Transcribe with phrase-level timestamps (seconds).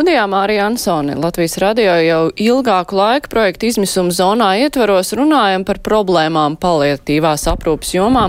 [0.00, 6.56] Studijā Mārija Ansone, Latvijas radio jau ilgāku laiku projekta izmisuma zonā ietvaros runājam par problēmām
[6.56, 8.22] paliatīvās aprūpas jomā,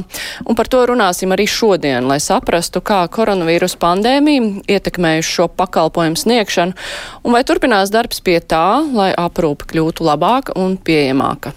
[0.43, 6.75] un par to runāsim arī šodien, lai saprastu, kā koronavīrus pandēmija ietekmējuši šo pakalpojumu sniegšanu,
[7.23, 11.55] un vai turpinās darbs pie tā, lai aprūpa kļūtu labāka un pieejamāka.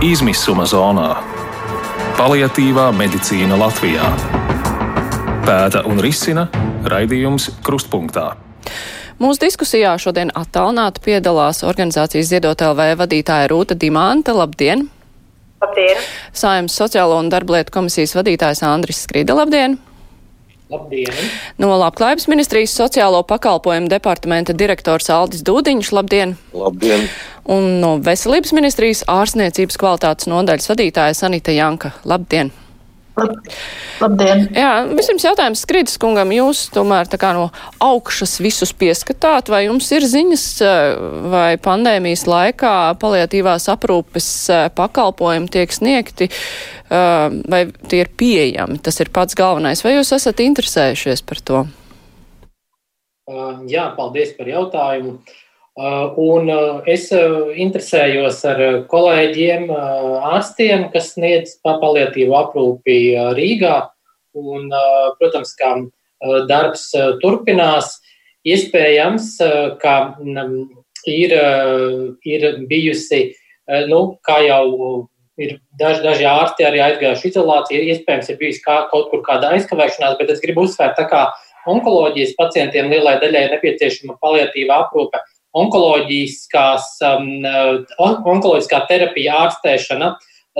[0.00, 1.10] Izmisuma zonā-
[2.18, 4.14] paliatīvā medicīna Latvijā.
[5.44, 6.48] Pēta un risina
[6.90, 8.34] raidījums Krustpunktā.
[9.22, 14.34] Mūsu diskusijā šodien attālināti piedalās organizācijas Ziedot LV vadītāja Rūta Dimanta.
[14.34, 14.88] Labdien!
[15.62, 16.00] Labdien!
[16.34, 19.36] Saimnes sociālo un darblietu komisijas vadītājs Andris Skrida.
[19.38, 19.78] Labdien!
[20.72, 21.14] Labdien!
[21.60, 25.92] No Labklājības ministrijas sociālo pakalpojumu departamenta direktors Aldis Dūdiņš.
[25.94, 26.34] Labdien!
[26.56, 27.06] Labdien!
[27.54, 31.94] Un no Veselības ministrijas ārstniecības kvalitātes nodaļas vadītāja Sanita Janka.
[32.08, 32.50] Labdien!
[33.14, 33.34] Lab,
[34.02, 34.40] labdien!
[34.58, 36.32] Jā, vispirms jautājums Skrītas kungam.
[36.34, 37.44] Jūs tomēr tā kā no
[37.84, 40.46] augšas visus pieskatāt, vai jums ir ziņas,
[41.30, 44.28] vai pandēmijas laikā paliatīvās aprūpes
[44.74, 46.28] pakalpojumi tiek sniegti,
[46.90, 48.82] vai tie ir pieejami?
[48.82, 49.84] Tas ir pats galvenais.
[49.86, 51.64] Vai jūs esat interesējušies par to?
[53.70, 55.20] Jā, paldies par jautājumu.
[55.74, 56.50] Un
[56.86, 62.98] es interesējos ar kolēģiem, ārstiem, kas sniedz paliatīvu aprūpi
[63.34, 63.80] Rīgā.
[64.38, 64.70] Un,
[65.18, 65.74] protams, kā
[66.46, 66.92] darbs
[67.22, 67.98] turpinās,
[68.46, 69.34] iespējams,
[69.82, 69.96] ka
[71.10, 71.34] ir,
[72.22, 73.24] ir bijusi,
[73.90, 75.10] nu, kā jau
[75.42, 80.18] ir daži, daži ārsti arī aizgājuši izolāciju, iespējams, ir bijusi kā, kaut kur kāda aizkavēšanās,
[80.20, 81.26] bet es gribu uzsvērt, tā kā
[81.66, 85.18] onkoloģijas pacientiem lielai daļai nepieciešama paliatīva aprūpe
[85.54, 87.28] onkoloģiskās, um,
[88.02, 90.14] onkoloģiskā terapija, ārstēšana,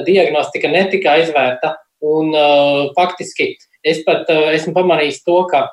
[0.06, 1.74] diagnostika netika aizvērta.
[2.04, 3.54] Un, uh, faktiski
[3.86, 5.66] es pat uh, esmu pamanījis to, ka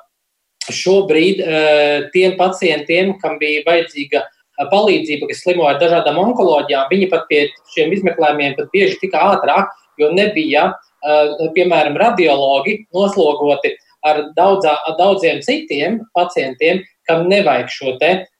[0.72, 4.24] šobrīd uh, tiem pacientiem, kam bija vajadzīga
[4.70, 9.72] palīdzība, kas slimo ar dažādām onkoloģijām, viņi pat pie šiem izmeklējumiem pat bieži tika ātrāk,
[10.00, 13.74] jo nebija, uh, piemēram, radiologi noslogoti
[14.06, 18.31] ar daudzā, daudziem citiem pacientiem, kam nevajag šo te Uh,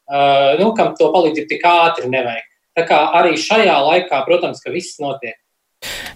[0.60, 2.48] nu, kam to palīdzību tik ātri nevajag.
[2.76, 5.36] Tā kā arī šajā laikā, protams, ka viss notiek.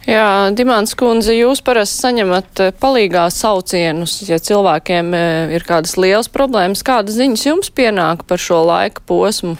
[0.07, 6.31] Jā, Dimants kundze, jūs parasti saņemat uh, palīgā saucienus, ja cilvēkiem uh, ir kādas lielas
[6.31, 6.85] problēmas.
[6.87, 9.57] Kādas ziņas jums pienāk par šo laika posmu?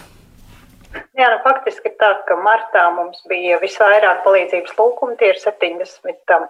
[1.17, 6.47] Jā, nu, faktiski tā, ka martā mums bija visvairāk palīdzības lūkumi, tie ir 70 um,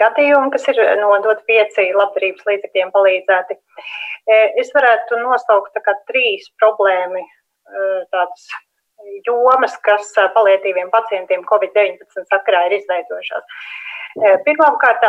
[0.00, 3.58] gadījumi, kas ir nodot pieci labdarības līdzekļiem palīdzēti.
[3.58, 3.60] E,
[4.60, 5.78] es varētu nosaukt
[6.10, 7.28] trīs problēmi e,
[8.12, 8.48] tādas
[9.26, 13.46] jomas, kas palietīviem pacientiem COVID-19 sakarā ir izveidojušās.
[14.44, 15.04] Pirmkārt,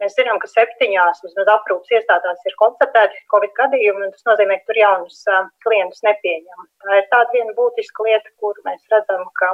[0.00, 4.70] mēs zinām, ka septiņās vismaz aprūpas iestādās ir konstatēti Covid gadījumi, un tas nozīmē, ka
[4.70, 5.18] tur jaunus
[5.66, 6.64] klientus nepieņem.
[6.86, 9.52] Tā ir tāda viena būtiska lieta, kur mēs redzam, ka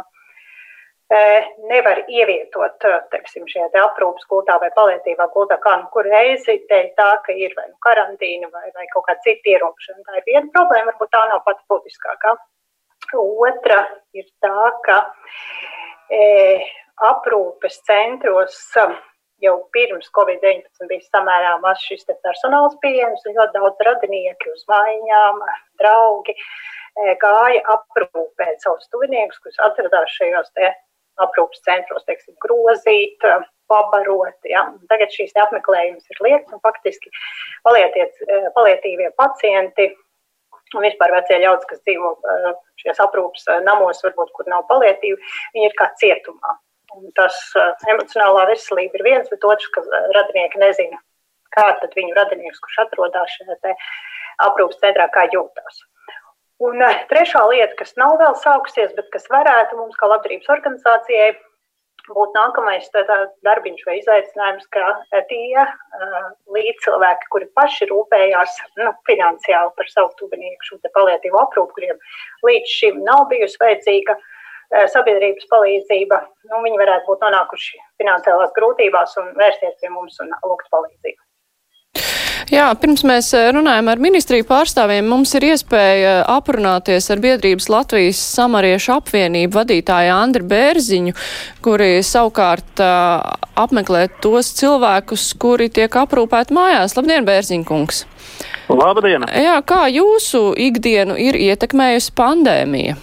[1.09, 6.89] nevar ievietot teiksim, šajā te aprūpas gultā vai palietīvā gultā, kā nu kur reizi dēļ
[6.99, 10.05] tā, ka ir vai nu karantīna vai, vai kaut kāda cita ierobežojuma.
[10.05, 12.35] Tā ir viena problēma, varbūt tā nav pati būtiskākā.
[13.17, 13.79] Otra
[14.13, 14.99] ir tā, ka
[16.13, 16.25] e,
[17.09, 18.59] aprūpes centros
[19.41, 25.41] jau pirms Covid-19 bija samērā maz šis personāls pieejams, un ļoti daudz radinieki uz mājām,
[25.81, 26.37] draugi
[27.23, 30.75] gāja aprūpēt savus tuviniekus, kas atradās šajos te
[31.25, 33.25] aprūpes centros, teiksim, grozīt,
[33.71, 34.37] pabarot.
[34.49, 34.65] Ja?
[34.91, 37.13] Tagad šīs apmeklējums ir liekts, un faktiski
[37.67, 39.91] palietiet, e, palietīvie pacienti
[40.77, 45.21] un vispār vecie ļaudis, kas dzīvo e, šajos aprūpes namos, varbūt, kur nav palietīvi,
[45.57, 46.57] viņi ir kā cietumā.
[46.97, 47.37] Un tas
[47.93, 49.83] emocionālā veselība ir viens, bet otrs, ka
[50.17, 50.97] radinieki nezina,
[51.53, 53.75] kā tad viņu radinieks, kurš atrodas šajā
[54.47, 55.83] aprūpas centrā, kā jūtas.
[56.65, 61.37] Un uh, trešā lieta, kas nav vēl sākusies, bet kas varētu mums, kā labdarības organizācijai,
[62.09, 62.87] būt nākamais
[63.45, 64.95] darbiņš vai izaicinājums, ka
[65.29, 72.01] tie uh, līdzcilvēki, kuri paši rūpējās nu, finansiāli par savu tuvinieku, šo palietīvo aprūpu, kuriem
[72.49, 74.27] līdz šim nav bijusi vajadzīga uh,
[74.69, 76.17] Eh, sabiedrības palīdzība,
[76.51, 81.23] nu, viņi varētu būt nonākuši finansiālās grūtībās un vērsties pie mums un lūgt palīdzību.
[82.49, 88.21] Jā, pirms mēs eh, runājam ar ministriju pārstāvjiem, mums ir iespēja aprunāties ar biedrības Latvijas
[88.39, 91.13] samariešu apvienību vadītāju Andri Bērziņu,
[91.65, 93.21] kuri savukārt uh,
[93.53, 96.97] apmeklē tos cilvēkus, kuri tiek aprūpēti mājās.
[96.97, 98.07] Labdien, Bērziņkungs!
[98.73, 99.29] Labdien!
[99.45, 102.97] Jā, kā jūsu ikdienu ir ietekmējusi pandēmija?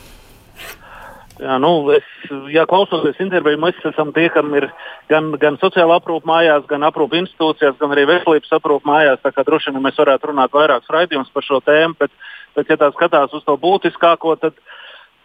[1.35, 2.05] Jā, nu, es,
[2.53, 4.69] ja klausoties interviju, mēs esam tie, kam ir
[5.11, 9.19] gan, gan sociāla aprūpa mājās, gan aprūpa institūcijās, gan arī veselības aprūpa mājās.
[9.23, 12.13] Tā kā droši vien mēs varētu runāt vairākus raidījumus par šo tēmu, bet,
[12.55, 14.55] bet ja tā skatās uz to būtiskāko, tad,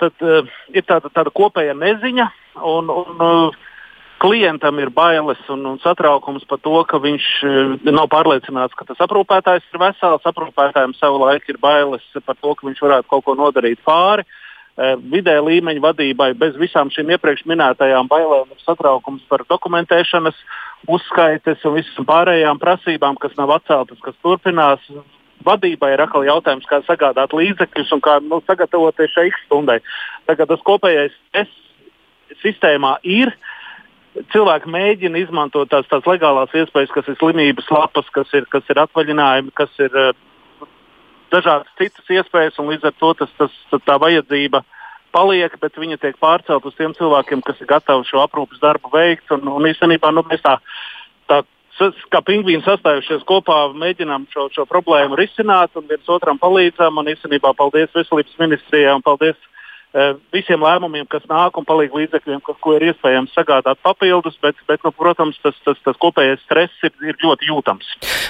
[0.02, 2.26] tad uh, ir tāda, tāda kopēja neziņa.
[2.58, 3.70] Un, un, uh,
[4.20, 9.06] klientam ir bailes un, un satraukums par to, ka viņš uh, nav pārliecināts, ka tas
[9.06, 10.26] aprūpētājs ir vesels.
[10.26, 14.26] Aprūpētājiem savulaik ir bailes par to, ka viņš varētu kaut ko nodarīt pāri.
[14.26, 14.38] Uh,
[15.12, 20.36] vidē līmeņa vadībai bez visām šīm iepriekš minētajām bailēm ir satraukums par dokumentēšanas,
[20.88, 24.84] uzskaites un visām pārējām prasībām, kas nav atceltas, kas turpinās.
[25.44, 29.78] Vadībai ir atkal jautājums, kā sagādāt līdzekļus un kā nu, sagatavoties šai X stundai.
[30.28, 31.48] Tagad tas kopējais es
[32.42, 33.32] sistēmā ir.
[34.34, 38.82] Cilvēki mēģina izmantot tās, tās legālās iespējas, kas ir slimības lapas, kas ir, kas ir
[38.82, 40.10] atvaļinājumi, kas ir uh,
[41.32, 43.56] dažādas citas iespējas, un līdz ar to tas, tas,
[43.86, 44.62] tā vajadzība
[45.14, 49.30] paliek, bet viņa tiek pārcelt uz tiem cilvēkiem, kas ir gatavi šo aprūpes darbu veikt.
[49.34, 50.56] Un, un īstenībā nu, mēs tā,
[51.30, 51.40] tā
[52.12, 57.00] kā pingvīni sastājušies kopā, mēģinām šo, šo problēmu risināt un viens otram palīdzam.
[57.00, 59.38] Un īstenībā paldies Veselības ministrijai un paldies
[60.34, 64.84] visiem lēmumiem, kas nāk un palīdz līdzekļiem, ko, ko ir iespējams sagādāt papildus, bet, bet
[64.86, 67.88] nu, protams, tas, tas, tas kopējais stress ir, ir ļoti jūtams.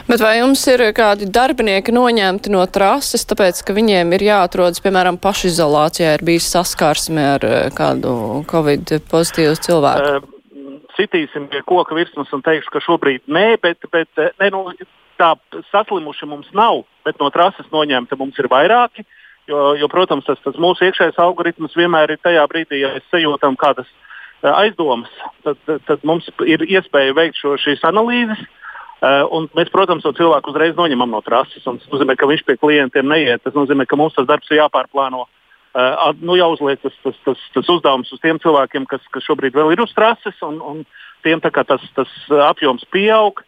[0.09, 5.21] Bet vai jums ir kādi darbinieki noņemti no trases, tāpēc, ka viņiem ir jāatrodas, piemēram,
[5.21, 8.15] pašizolācijā, ir bijis saskarsme ar eh, kādu
[8.49, 10.17] covid pozitīvu cilvēku?
[10.17, 14.71] Uh, sitīsim pie koka virsmas un teikšu, ka šobrīd nē, bet, bet ne, nu,
[15.21, 15.35] tā
[15.69, 19.05] saslimuši mums nav, bet no trases noņemta mums ir vairāki.
[19.05, 19.17] Uh,
[19.51, 23.57] Jo, jo protams, tas, tas mūsu iekšējais algoritms vienmēr ir tajā brīdī, ja mēs sajūtam
[23.59, 23.89] kādas
[24.47, 25.11] aizdomas,
[25.45, 28.41] tad, tad, tad mums ir iespēja veikt šo, šīs analīzes.
[29.01, 31.65] Uh, un mēs, protams, to cilvēku uzreiz noņemam no trases.
[31.65, 33.41] Tas nozīmē, ka viņš pie klientiem neiet.
[33.41, 35.25] Tas nozīmē, ka mums tas darbs ir jāpārplāno.
[35.71, 39.73] Uh, nu, jāuzliek tas, tas, tas, tas uzdevums uz tiem cilvēkiem, kas, kas šobrīd vēl
[39.73, 40.83] ir uz trases, un, un
[41.25, 42.13] tiem tas, tas
[42.51, 43.41] apjoms pieaug.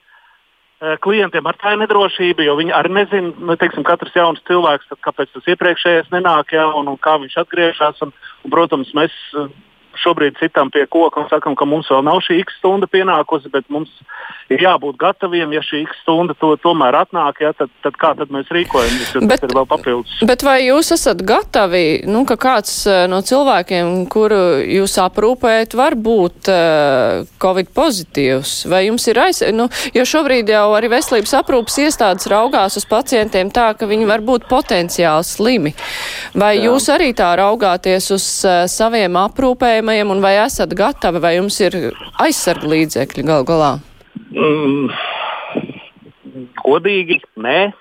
[0.82, 4.98] Eh, klientiem ar tā nedrošību, jo viņi arī nezina, nu, teiksim, katrs jauns cilvēks, tad,
[5.06, 8.00] kāpēc tas iepriekšējais nenāk, ja, un, un kā viņš atgriežas.
[8.02, 8.10] Un,
[8.42, 9.14] un, protams, mēs
[9.98, 13.68] šobrīd citam pie koka un sakam, ka mums vēl nav šī X stunda pienākusi, bet
[13.72, 13.90] mums
[14.52, 18.32] ir jābūt gataviem, ja šī X stunda to, tomēr atnāk, ja, tad, tad kā tad
[18.34, 20.16] mēs rīkojamies, bet, tas ir vēl papildus.
[20.28, 25.96] Bet vai jūs esat gatavi, nu, ka kāds eh, no cilvēkiem, kuru jūs aprūpējat, var
[25.96, 28.54] būt uh, Covid pozitīvs?
[28.72, 33.52] Vai jums ir aiz, nu, jo šobrīd jau arī veselības aprūpas iestādes raugās uz pacientiem
[33.54, 35.74] tā, ka viņi var būt potenciāli slimi.
[36.38, 36.68] Vai Jā.
[36.68, 39.81] jūs arī tā raugāties uz uh, saviem aprūpējumiem?
[39.82, 41.74] Iespējamajiem un vai esat gatavi, vai jums ir
[42.22, 43.80] aizsarga līdzekļi gal galā?
[44.30, 44.90] Mm,
[46.62, 47.72] godīgi, nē.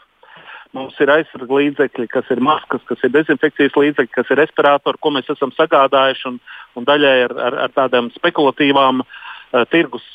[0.73, 5.11] Mums ir aizsarga līdzekļi, kas ir maskas, kas ir dezinfekcijas līdzekļi, kas ir respiratori, ko
[5.11, 6.39] mēs esam sagādājuši un,
[6.75, 10.05] un daļai ar, ar, ar tādām spekulatīvām uh, tirgus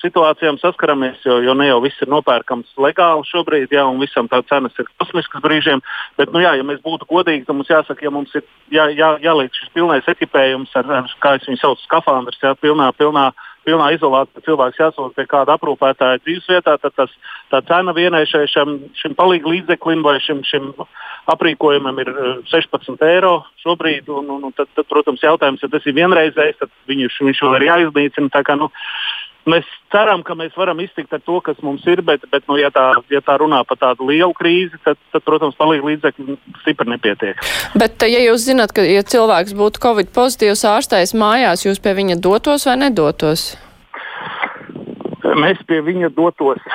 [0.00, 4.42] situācijām saskaramies, jo, jo ne jau viss ir nopērkams legāli šobrīd, jā, un visam tā
[4.50, 5.82] cenas ir kosmiskas brīžiem.
[6.18, 9.14] Bet, nu, jā, ja mēs būtu godīgi, tad mums jāsaka, ja mums ir jā, jā,
[9.24, 13.30] jāliek šis pilnais ekipējums ar, ar kā es viņu saucu, skafandrs, jā, pilnā, pilnā,
[13.66, 17.12] pilnā izolācija, cilvēks jāsūt pie kāda aprūpētāja dzīvesvietā, tad tas,
[17.50, 20.72] tā cena vienai šim, šim palīgu līdzeklim vai šim, šim
[21.30, 22.10] aprīkojumam ir
[22.50, 23.34] 16 eh, eiro
[23.64, 24.10] šobrīd.
[24.14, 27.56] Un, un, un tad, tad, protams, jautājums, ja tas ir vienreizējs, tad viņš, viņš vēl
[27.58, 28.44] ir jāiznīcina.
[28.46, 28.70] Kā, nu,
[29.46, 32.66] Mēs ceram, ka mēs varam iztikt ar to, kas mums ir, bet, bet nu, ja,
[32.74, 36.34] tā, ja tā runā par tādu lielu krīzi, tad, tad protams, palīdzību līdzekļu
[36.64, 37.44] stipri nepietiek.
[37.78, 42.18] Bet, ja jūs zināt, ka ja cilvēks būtu Covid pozitīvs ārstējis mājās, jūs pie viņa
[42.26, 43.52] dotos vai nedotos?
[45.38, 46.66] Mēs pie viņa dotos.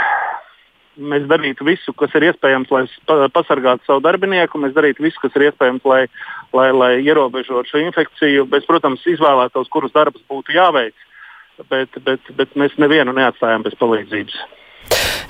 [0.96, 4.60] Mēs darītu visu, kas ir iespējams, lai pasargātu savu darbinieku.
[4.64, 6.02] Mēs darītu visu, kas ir iespējams, lai,
[6.56, 8.48] lai, lai ierobežotu šo infekciju.
[8.52, 10.96] Mēs, protams, izvēlētos, kurus darbus būtu jāveic
[11.70, 14.40] bet, bet, bet mēs nevienu neatstājam bez palīdzības.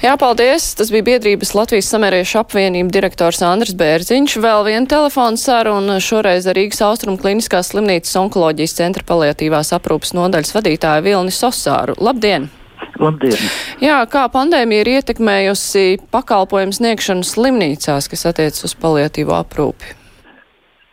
[0.02, 0.72] Jā, paldies.
[0.74, 4.40] Tas bija biedrības Latvijas samēriešu apvienība direktors Andris Bērziņš.
[4.42, 10.56] Vēl viena telefona saruna šoreiz ar Rīgas Austrum kliniskās slimnīcas onkoloģijas centra paliatīvās aprūpas nodaļas
[10.58, 11.94] vadītāju Vilni Sosāru.
[12.02, 12.50] Labdien!
[12.98, 13.38] Labdien!
[13.84, 20.01] Jā, kā pandēmija ir ietekmējusi pakalpojumu sniegšanu slimnīcās, kas attiec uz paliatīvo aprūpi?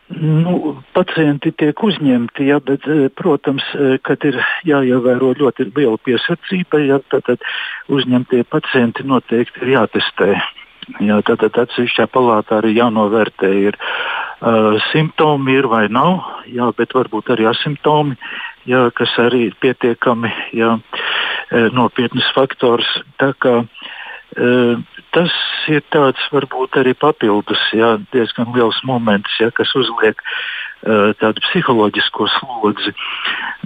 [0.09, 6.81] Nu, pacienti tiek uzņemti, ja, bet, eh, protams, eh, kad ir jāievēro ļoti liela piesardzība,
[6.81, 7.37] ja, tad, tad
[7.89, 10.41] uzņemtie pacienti noteikti ir jātestē.
[10.99, 17.29] Jā, tātad atsevišķā palātā arī jānovērtē, ir uh, simptomi ir vai nav, jā, bet varbūt
[17.29, 18.17] arī asimptomi,
[18.65, 20.79] jā, kas arī ir pietiekami jā,
[21.77, 22.89] nopietnas faktors.
[23.21, 23.67] Tā kā
[24.29, 25.33] Tas
[25.73, 30.21] ir tāds varbūt arī papildus, jā, diezgan liels moments, jā, kas uzliek
[31.19, 32.93] tādu psiholoģisko slodzi.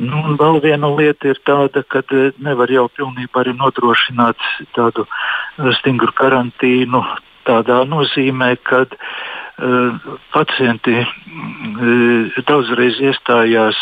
[0.01, 2.01] Nu, vēl viena lieta ir tāda, ka
[2.41, 4.39] nevar jau pilnībā arī nodrošināt
[4.73, 5.05] tādu
[5.81, 7.03] stingru karantīnu
[7.43, 8.97] tādā nozīmē, ka uh,
[10.33, 10.95] pacienti
[12.47, 13.77] daudzreiz iestājās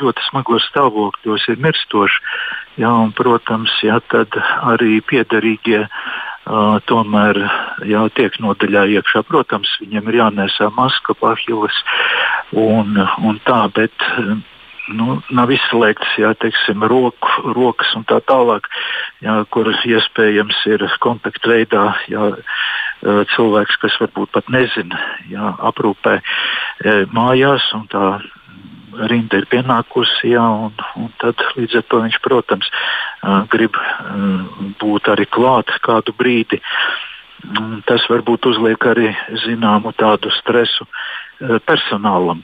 [0.00, 2.20] ļoti smagos stāvokļos, ir mirstoši.
[2.82, 4.36] Jā, un, protams, jā, tad
[4.74, 5.84] arī piederīgie
[6.44, 7.38] Uh, tomēr
[7.88, 9.22] jau tiek nodaļā iekšā.
[9.24, 11.78] Protams, viņiem ir jānēsā maska, pahilis
[12.52, 14.04] un, un tā, bet
[14.92, 18.68] nu, nav izslēgts, jā, teiksim, roku, rokas un tā tālāk,
[19.24, 22.28] jā, kur iespējams ir kontaktveidā jā,
[23.04, 26.18] cilvēks, kas varbūt pat nezina, jā, aprūpē
[27.12, 28.06] mājās un tā
[29.10, 32.70] rinda ir pienākusi, jā, un, un tad līdz ar to viņš, protams,
[33.52, 33.78] grib
[34.80, 36.60] būt arī klāt kādu brīdi.
[37.84, 39.10] Tas varbūt uzliek arī
[39.42, 40.86] zināmu tādu stresu
[41.68, 42.40] personālam.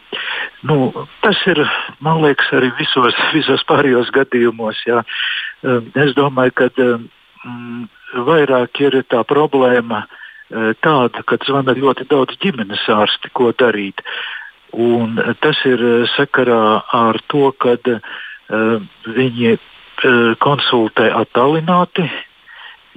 [0.66, 0.90] Nu,
[1.24, 1.62] tas ir,
[2.04, 4.82] man liekas, arī visos, visos pārējos gadījumos.
[4.88, 5.04] Jā.
[5.94, 7.86] Es domāju, ka mm,
[8.28, 10.04] vairāk ir tā problēma
[10.82, 14.02] tāda, ka zvana ļoti daudz ģimenes ārsti, ko darīt.
[14.72, 22.06] Un tas ir eh, sakarā ar to, ka uh, viņi uh, konsultē attālināti,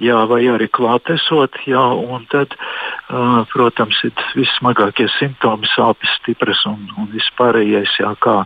[0.02, 6.86] jā, vai arī klātesot, jā, un tad, uh, protams, ir vissmagākie simptomi, sāpes, stipras un,
[6.98, 8.40] un vispārējais, jā, kā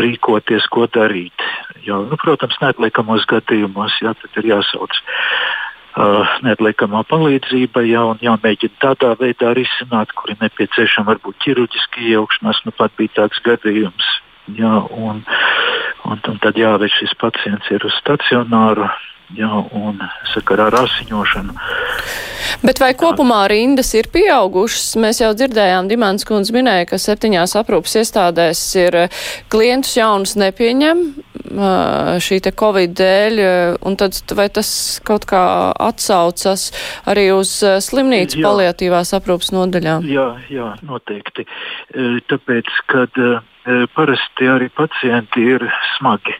[0.00, 1.44] rīkoties, ko darīt.
[1.84, 5.63] Jā, nu, protams, neatliekamos gadījumos, jā, ir jāsauc uh,
[5.94, 12.62] neatliekamā palīdzība, jā, un jāmēģina tādā veidā risināt, kur ir nepieciešama varbūt ķirurģiska iejaukšanās.
[12.66, 14.08] Nu, pat bija tāds gadījums.
[14.52, 15.24] Jā, un,
[16.04, 18.90] un, un tad jāved šis pacients ir uz stacionāru
[19.32, 20.02] jā, un
[20.34, 21.56] sakarā ar asiņošanu.
[22.64, 24.94] Bet vai kopumā rindas ir pieaugušas?
[25.00, 28.98] Mēs jau dzirdējām, Dimants kundze minēja, ka septiņās aprūpas iestādēs ir
[29.52, 31.02] klientus jaunus nepieņem
[32.24, 33.40] šī te Covid dēļ,
[33.84, 34.68] un tad vai tas
[35.04, 36.70] kaut kā atsaucas
[37.10, 38.44] arī uz slimnīcu jā.
[38.46, 40.08] paliatīvās aprūpas nodaļām?
[40.08, 41.44] Jā, jā, noteikti.
[42.30, 43.20] Tāpēc, kad
[43.94, 45.64] parasti arī pacienti ir
[45.96, 46.36] smagi.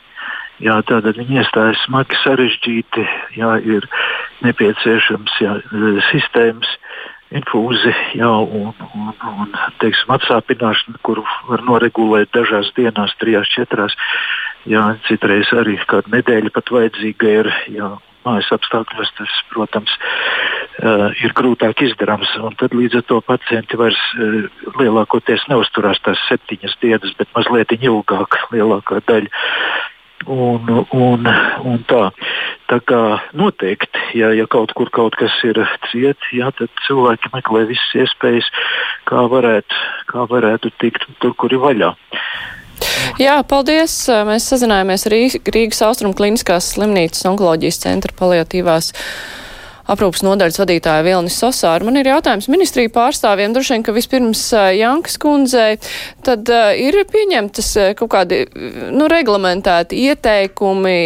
[0.62, 3.04] Jā, tātad viņi iestājas smagi sarežģīti,
[3.34, 3.88] jā, ir
[4.46, 5.56] nepieciešams jā,
[6.12, 6.70] sistēmas,
[7.34, 13.98] infūzi jā, un, un, un teiksim, atsāpināšana, kuru var noregulēt dažās dienās, trijās, četrās.
[14.70, 17.50] Jā, citreiz arī kāda nedēļa pat vajadzīga ir.
[17.74, 17.90] Jā,
[18.26, 19.94] mājas apstākļos tas, protams,
[20.82, 22.32] uh, ir grūtāk izdarāms.
[22.60, 24.44] Tad līdz ar to pacienti vairs uh,
[24.80, 29.44] lielākoties neusturās tās septiņas dienas, bet mazliet ilgāk, lielākā daļa.
[30.24, 31.26] Un, un,
[31.68, 32.06] un tā.
[32.70, 33.00] tā kā
[33.36, 38.48] noteikti, ja, ja kaut kur kaut kas ir ciets, jā, tad cilvēki meklē visas iespējas,
[39.10, 41.92] kā varētu, kā varētu tikt tur, kur ir vaļā.
[43.20, 43.94] Jā, paldies.
[44.28, 45.16] Mēs sazinājāmies ar
[45.54, 48.92] Rīgas Austrum Kliniskās slimnīcas onkoloģijas centra paliatīvās
[49.90, 51.84] aprūpas nodaļas vadītāja Vilnis Sosāra.
[51.84, 54.44] Man ir jautājums ministriju pārstāvjiem, droši vien, ka vispirms
[54.78, 55.76] Jankas kundzei,
[56.24, 57.68] tad uh, ir pieņemtas
[57.98, 58.40] kaut kādi,
[58.96, 60.96] nu, reglamentēti ieteikumi,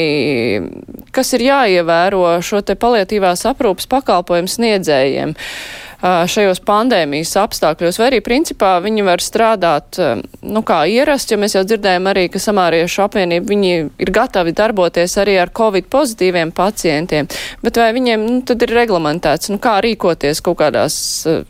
[1.10, 5.34] kas ir jāievēro šo te palietīvās aprūpas pakalpojumu sniedzējiem.
[5.34, 9.98] Uh, šajos pandēmijas apstākļos, vai arī principā viņi var strādāt,
[10.46, 13.72] nu kā ierasts, jo mēs jau dzirdējam arī, ka samāriešu apvienība, viņi
[14.04, 17.26] ir gatavi darboties arī ar covid pozitīviem pacientiem,
[17.64, 21.00] bet vai viņiem, nu, tad ir reglamentēts, nu kā rīkoties kaut kādās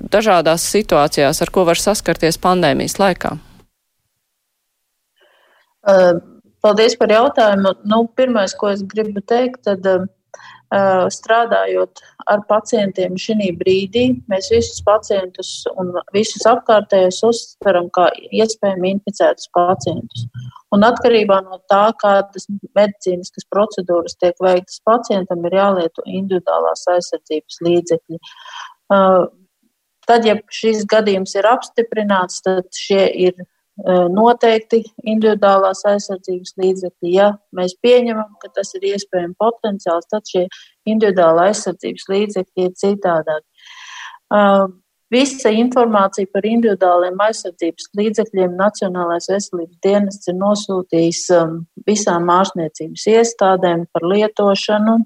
[0.00, 3.36] dažādās situācijās, ar ko var saskarties pandēmijas laikā?
[6.64, 7.76] Paldies par jautājumu.
[7.88, 9.84] Nu, pirmais, ko es gribu teikt, tad
[11.14, 19.50] strādājot ar pacientiem šī brīdī, mēs visus pacientus un visus apkārtējos uztveram kā iespējami inficētus
[19.56, 20.28] pacientus.
[20.74, 28.20] Un atkarībā no tā, kādas medicīniskas procedūras tiek veiktas pacientam, ir jālieto individuālās aizsardzības līdzekļi.
[30.08, 33.40] Tad, ja šis gadījums ir apstiprināts, tad šie ir
[33.86, 37.12] noteikti individuālās aizsardzības līdzekļi.
[37.14, 40.48] Ja mēs pieņemam, ka tas ir iespējams potenciāls, tad šie
[40.88, 43.44] individuāla aizsardzības līdzekļi ir citādāk.
[45.08, 51.22] Visa informācija par individuāliem aizsardzības līdzekļiem Nacionālais veselības dienests ir nosūtījis
[51.88, 54.98] visām ārstniecības iestādēm par lietošanu,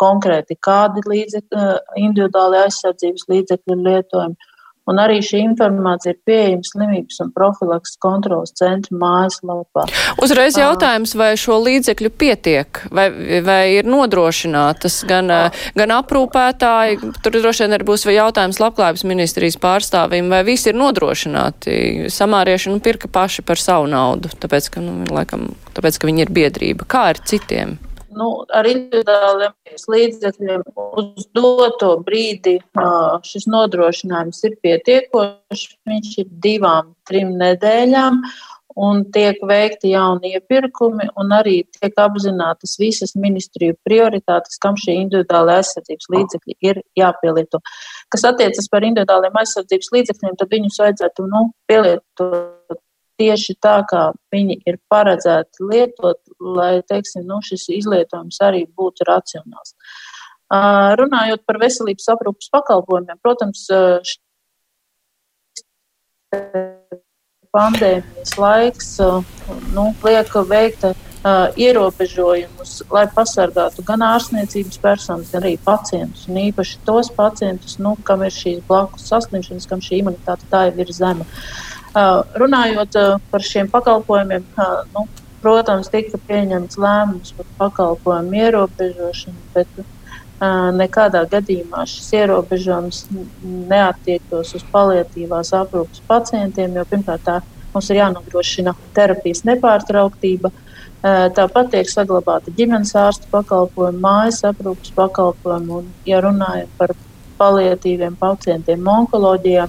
[0.00, 1.66] konkrēti kādi līdzekļi,
[2.04, 4.49] individuāli aizsardzības līdzekļi ir lietojami
[4.90, 9.86] Un arī šī informācija ir pieejama slimības un profilaks kontrolas centra mājaslapā.
[10.22, 13.06] Uzreiz jautājums, vai šo līdzekļu pietiek, vai,
[13.46, 15.30] vai ir nodrošinātas gan,
[15.78, 20.80] gan aprūpētāji, tur droši vien arī būs vai jautājums labklājības ministrijas pārstāvim, vai visi ir
[20.80, 21.76] nodrošināti.
[22.10, 26.34] Samārieši nu, pirka paši par savu naudu, tāpēc, ka, nu, laikam, tāpēc, ka viņi ir
[26.40, 26.88] biedrība.
[26.90, 27.78] Kā ar citiem?
[28.16, 29.54] Nu, ar individuāliem
[29.94, 32.58] līdzekļiem uz doto brīdi
[33.26, 35.66] šis nodrošinājums ir pietiekošs.
[35.88, 38.24] Viņš ir divām, trim nedēļām.
[38.80, 45.58] Un tiek veikti jauni iepirkumi, un arī tiek apzinātas visas ministriju prioritātes, kam šī individuāla
[45.58, 47.58] aizsardzības līdzekļi ir jāpielieto.
[48.14, 52.78] Kas attiecas par individuāliem aizsardzības līdzekļiem, tad viņus vajadzētu nu, pielietot
[53.20, 59.76] tieši tā, kā viņi ir paredzēti lietot, lai teiksim, nu, šis izlietojums arī būtu racionāls.
[61.00, 63.68] Runājot par veselības aprūpas pakalpojumiem, protams,
[67.54, 68.90] pandēmijas laiks
[69.74, 70.90] nu, liek veikt
[71.60, 76.24] ierobežojumus, lai pasargātu gan ārstniecības personas, gan arī pacientus.
[76.30, 80.78] Un īpaši tos pacientus, nu, kam ir šīs blakus saslimšanas, kam šī imunitāte tā jau
[80.80, 81.26] ir zema.
[81.26, 82.98] Uh, Runājot
[83.30, 84.44] par šiem pakalpojumiem,
[84.94, 85.06] nu,
[85.42, 89.80] protams, tika pieņemts lēmums par pakalpojumu ierobežošanu, bet
[90.78, 93.02] nekādā gadījumā šis ierobežojums
[93.42, 97.40] neatiektos uz paliatīvās aprūpas pacientiem, jo pirmkārt tā
[97.74, 100.52] mums ir jānodrošina terapijas nepārtrauktība.
[101.00, 106.92] Tāpat tiek saglabāta ģimenes ārsta pakalpojuma, mājas aprūpas pakalpojuma un, ja runājam par
[107.40, 109.68] paliatīviem pacientiem onkoloģijā,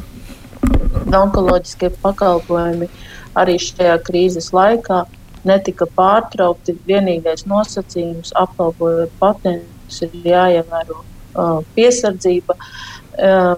[1.18, 2.90] onkoloģiskie pakalpojumi
[3.40, 5.04] arī šajā krīzes laikā
[5.48, 6.78] netika pārtraukti.
[6.88, 12.58] Vienīgais nosacījums apkalpojot pacientus ir jāievēro uh, piesardzība.
[13.18, 13.58] Uh,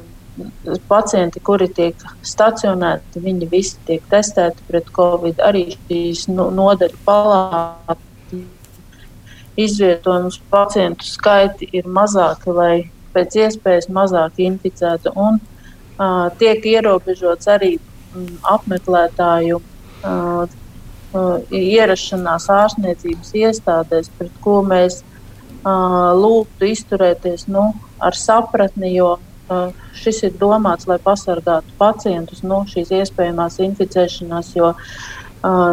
[0.90, 5.42] pacienti, kuri tiek stacionēti, viņi visi tiek testēti pret covid.
[5.46, 8.42] Arī šīs nodaļu palātu
[9.60, 12.76] izvietojumus pacientu skaiti ir mazāki, lai
[13.14, 15.14] pēc iespējas mazāk inficētu.
[15.14, 15.38] Un
[16.40, 19.62] tiek ierobežots arī mm, apmeklētāju
[21.54, 25.04] ierašanās ārstniecības iestādēs, pret ko mēs
[25.64, 27.70] lūgtu izturēties nu,
[28.02, 29.18] ar sapratni, jo
[30.00, 34.54] šis ir domāts, lai pasargātu pacientus no šīs iespējamās inficēšanās.
[34.58, 34.74] Jo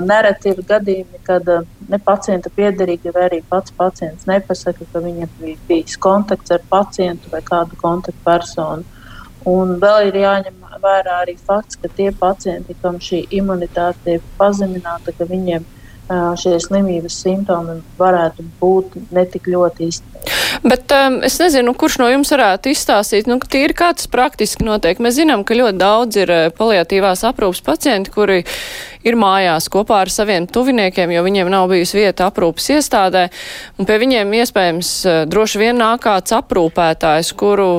[0.05, 1.47] nereti ir gadījumi, kad
[1.89, 7.31] ne pacienta piederīgi vai arī pats pacients nepasaka, ka viņam bija bijis kontakts ar pacientu
[7.33, 8.85] vai kādu kontaktpersonu.
[9.49, 15.15] Un vēl ir jāņem vērā arī fakts, ka tie pacienti, kam šī imunitāte ir pazemināta,
[15.17, 15.65] ka viņiem
[16.11, 20.39] šie slimības simptomi varētu būt netik ļoti izteikti.
[20.67, 24.99] Bet um, es nezinu, kurš no jums varētu izstāstīt, nu, tīri kā tas praktiski notiek.
[24.99, 28.41] Mēs zinām, ka ļoti daudz ir paliatīvās aprūpas pacienti, kuri
[29.07, 33.29] ir mājās kopā ar saviem tuviniekiem, jo viņiem nav bijusi vieta aprūpas iestādē,
[33.79, 34.93] un pie viņiem iespējams
[35.31, 37.71] droši vien nāk kāds aprūpētājs, kuru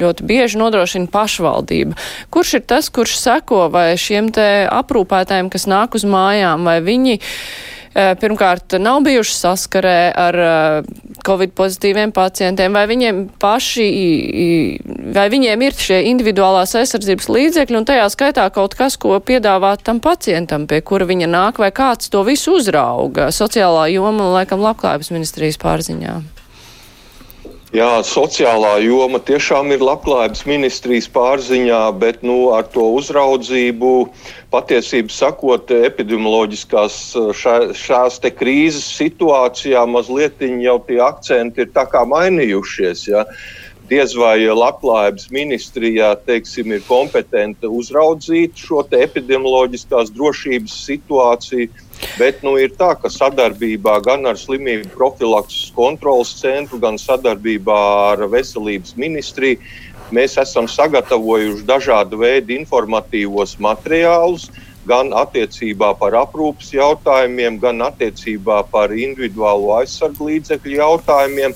[0.00, 1.98] ļoti bieži nodrošina pašvaldība.
[2.32, 7.18] Kurš ir tas, kurš seko vai šiem te aprūpētājiem, kas nāk uz mājām, vai viņi
[7.20, 10.90] eh, pirmkārt nav bijuši saskarē ar eh,
[11.26, 13.86] covid pozitīviem pacientiem, vai viņiem paši,
[15.14, 20.00] vai viņiem ir šie individuālās aizsardzības līdzekļi, un tajā skaitā kaut kas, ko piedāvāt tam
[20.00, 25.60] pacientam, pie kura viņa nāk, vai kāds to visu uzrauga sociālā joma, laikam, labklājības ministrijas
[25.60, 26.20] pārziņā.
[27.70, 33.92] Jā, sociālā joma tiešām ir labklājības ministrijas pārziņā, bet nu, ar to uzraudzību
[34.50, 36.96] patiesībā sakot, epidemioloģiskās
[37.38, 41.70] šā, šās krīzes situācijā mazliet jau tie akcenti ir
[42.10, 43.06] mainījušies.
[43.12, 43.22] Ja
[43.90, 51.70] diez vai labklājības ministrijā teiksim, ir kompetenti uzraudzīt šo epidemioloģiskās drošības situāciju.
[52.20, 57.78] Bet nu, ir tā, ka sadarbībā gan ar slimību profilakses kontrolas centru, gan sadarbībā
[58.12, 59.60] ar veselības ministriju
[60.16, 64.48] mēs esam sagatavojuši dažādu veidu informatīvos materiālus,
[64.88, 71.54] gan attiecībā par aprūpas jautājumiem, gan attiecībā par individuālo aizsargu līdzekļu jautājumiem.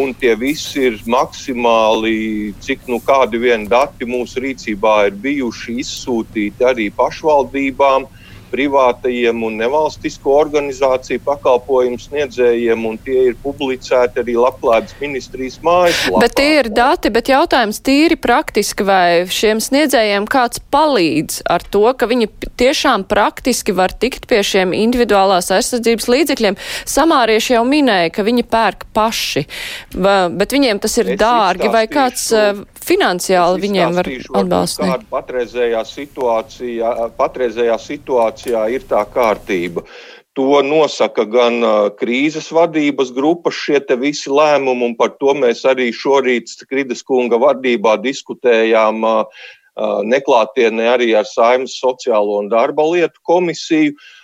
[0.00, 6.66] Un tie visi ir maksimāli, cik nu kādi vien dati mūsu rīcībā ir bijuši izsūtīti
[6.68, 8.19] arī pašvaldībām, uh,
[8.50, 16.22] privātajiem un nevalstisko organizāciju pakalpojumu sniedzējiem, un tie ir publicēti arī Labklājības ministrijas mājaslapā.
[16.24, 21.84] Bet tie ir dati, bet jautājums tīri praktiski, vai šiem sniedzējiem kāds palīdz ar to,
[21.94, 26.58] ka viņi tiešām praktiski var tikt pie šiem individuālās aizsardzības līdzekļiem.
[26.90, 29.46] Samārieši jau minēja, ka viņi pērk paši,
[29.94, 32.54] bet viņiem tas ir es dārgi, vai kāds šo.
[32.84, 34.08] Finansiāli viņiem var
[34.42, 34.86] atbalstīt?
[34.86, 39.84] Kāda patreizējā situācijā, patreizējā situācijā ir tā kārtība?
[40.38, 41.58] To nosaka gan
[41.98, 47.96] krīzes vadības grupas šie visi lēmumi, un par to mēs arī šorīt Skridas kunga vadībā
[48.00, 49.02] diskutējām
[50.06, 53.92] neklātienē arī ar Saimnes sociālo un darba lietu komisiju.
[53.96, 54.19] Uh,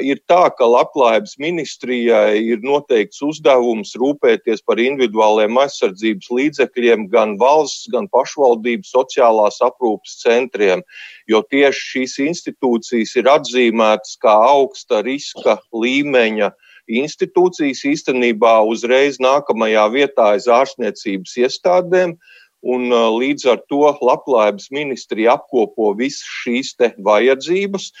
[0.00, 7.88] ir tā, ka labklājības ministrijai ir noteikts uzdevums rūpēties par individuāliem aizsardzības līdzekļiem gan valsts,
[7.92, 10.82] gan pašvaldību sociālās aprūpas centriem,
[11.28, 16.50] jo tieši šīs institūcijas ir atzīmētas kā augsta riska līmeņa
[16.88, 22.16] institūcijas īstenībā uzreiz nākamajā vietā aiz ārstniecības iestādēm.
[22.66, 26.74] Un līdz ar to labklājības ministrija apkopo visas šīs
[27.06, 27.92] vajadzības.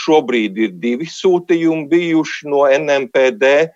[0.00, 3.68] Šobrīd ir divi sūtījumi bijuši no NMPD,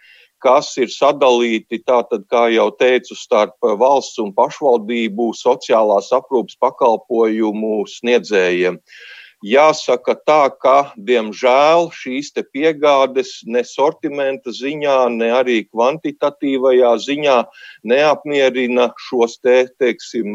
[0.44, 8.80] kas ir sadalīti, tātad, kā jau teicu, starp valsts un pašvaldību sociālās aprūpas pakalpojumu sniedzējiem.
[8.80, 17.36] Uh, Jāsaka tā, ka, diemžēl, šīs piegādes ne sortimenta ziņā, ne arī kvantitatīvajā ziņā
[17.84, 20.32] neapmierina šos te, teiksim,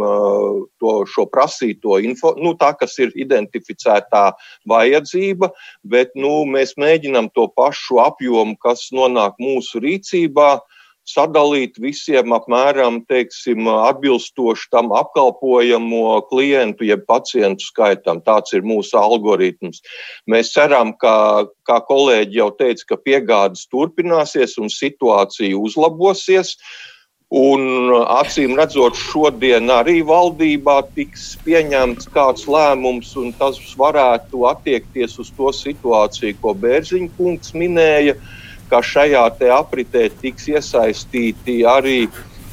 [0.78, 4.28] to, šo prasīto info, nu, tā, kas ir identificētā
[4.70, 5.50] vajadzība,
[5.82, 10.60] bet nu, mēs mēģinam to pašu apjomu, kas nonāk mūsu rīcībā,
[11.10, 18.22] sadalīt visiem apmēram teiksim, atbilstoši tam apkalpojamo klientu, jeb pacientu skaitam.
[18.26, 19.82] Tāds ir mūsu algoritms.
[20.30, 26.56] Mēs ceram, ka, kā kolēģi jau teica, ka piegādes turpināsies un situācija uzlabosies.
[27.30, 35.30] Un acīm redzot, šodien arī valdībā tiks pieņemts kāds lēmums, un tas varētu attiekties uz
[35.38, 38.18] to situāciju, ko Bērziņa kungs minēja.
[38.18, 42.08] Uh, ka šajā apritē tiks iesaistīti arī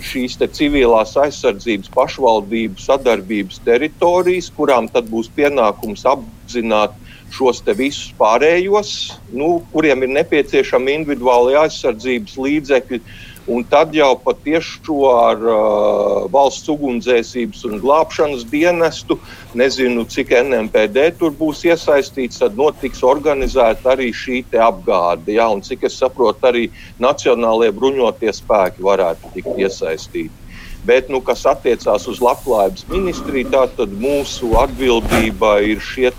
[0.07, 6.95] šīs civilās aizsardzības pašvaldību sadarbības teritorijas, kurām tad būs pienākums apzināt
[7.35, 13.01] šos visus pārējos, nu, kuriem ir nepieciešami individuāli aizsardzības līdzekļi
[13.47, 19.19] Un tad jau patiešām ar uh, valsts ugunsdzēsības un glābšanas dienestu,
[19.55, 25.37] nezinu, cik NMPD tur būs iesaistīts, tad notiks organizēta arī šī apgāde.
[25.39, 26.65] Ja, un cik es saprotu, arī
[27.03, 30.47] Nacionālajie bruņotie spēki varētu tikt iesaistīti.
[30.87, 36.13] Bet, nu, kas attiecās uz labklājības ministriju, tad mūsu atbildība ir šie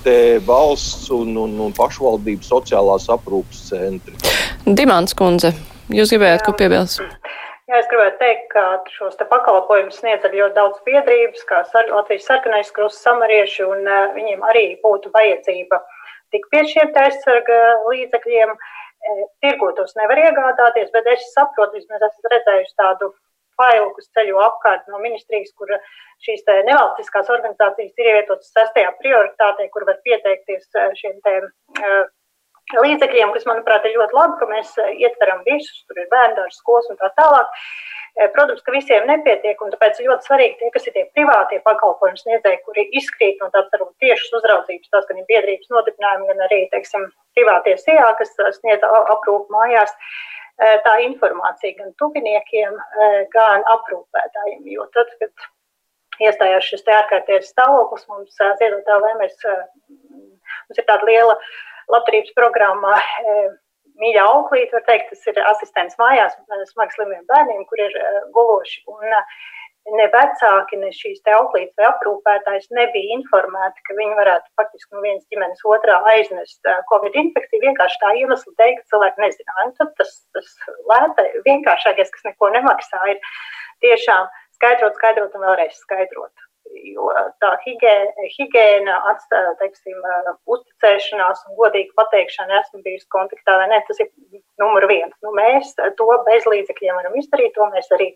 [0.48, 4.18] valsts un, un, un pašvaldību sociālās aprūpas centri.
[4.68, 5.54] Dimants Kundze,
[5.88, 7.00] Jūs gribējāt ko piebilst?
[7.68, 12.72] Jā, es gribētu teikt, ka šos pakalpojumus sniedz arī ļoti daudz biedrības, kā Latvijas sarkanais
[12.76, 15.80] krusts, samarieši, un uh, viņiem arī būtu vajadzība
[16.36, 18.52] tik piešķirt aizsarga līdzekļiem.
[19.08, 19.12] E,
[19.44, 23.12] tirgo tos nevar iegādāties, bet es saprotu, vismaz esmu redzējusi tādu
[23.60, 25.72] failu, kas ceļo apkārt no ministrijas, kur
[26.26, 30.68] šīs nevalstiskās organizācijas ir ievietotas sestajā prioritātē, kur var pieteikties
[31.00, 32.04] šiem te, uh,
[32.76, 36.90] līdzekļiem, kas, manuprāt, ir ļoti labi, ka mēs eh, ietveram visus, tur ir bērndārs, skolas
[36.92, 37.52] un tā tālāk.
[38.18, 42.20] Eh, protams, ka visiem nepietiek, un tāpēc ļoti svarīgi tie, kas ir tie privātie pakalpojumu
[42.20, 46.64] sniedzēji, kuri izkrīt no tādas varbūt tiešas uzraudzības, tās gan ir biedrības nodibinājumi, gan arī,
[46.74, 47.06] teiksim,
[47.38, 49.96] privātie SIA, kas eh, sniedz aprūpu mājās.
[50.58, 52.80] Tā informācija gan tuviniekiem,
[53.30, 54.64] gan aprūpētājiem.
[54.74, 55.44] Jo tad, kad
[56.26, 59.38] iestājās šis ārkārtējais stāvoklis, mums ziedotāji, mēs,
[60.68, 61.38] mums ir tāda liela
[61.94, 63.36] labdarības programmā e,
[64.02, 66.36] mīļā auklīte, var teikt, tas ir asistents mājās
[66.74, 68.84] smagi slimiem bērniem, kur ir e, guloši.
[68.94, 69.22] Un e,
[69.98, 75.04] ne vecāki, ne šīs te auklītes vai aprūpētājs nebija informēti, ka viņi varētu faktiski no
[75.06, 79.70] vienas ģimenes otrā aiznest Covid infekciju vienkārši tā iemesla dēļ, ka cilvēki nezināja.
[79.80, 80.52] Tad tas, tas
[80.92, 83.24] lēta, vienkāršākais, kas neko nemaksā, ir
[83.86, 84.28] tiešām
[84.60, 86.47] skaidrot, skaidrot un vēlreiz skaidrot
[86.94, 87.08] jo
[87.42, 89.98] tā higiēna, atstāja, teiksim,
[90.56, 94.12] uzticēšanās un godīga pateikšana, esmu bijusi kontaktā vai ne, tas ir
[94.62, 95.16] numur viens.
[95.26, 98.12] Nu, mēs to bez līdzekļiem varam izdarīt, to mēs arī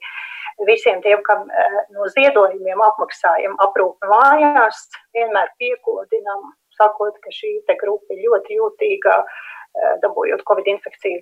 [0.67, 1.47] visiem tiem, kam
[1.95, 4.83] no ziedojumiem apmaksājam aprūpi mājās,
[5.15, 9.21] vienmēr piekodinam, sakot, ka šī grupa ir ļoti jūtīga,
[10.03, 11.21] dabūjot Covid infekciju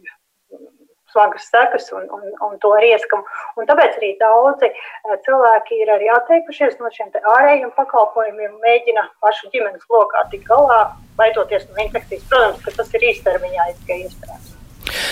[1.11, 3.23] smagas sekas un, un, un to rieskam.
[3.57, 9.51] Un tāpēc arī daudzi eh, cilvēki ir arī atteikušies no šiem ārējiem pakalpojumiem, mēģina pašu
[9.53, 10.85] ģimenes lokā tikt galā,
[11.19, 12.25] baidoties no infekcijas.
[12.29, 14.55] Protams, ka tas ir īstermiņā tikai iespējams.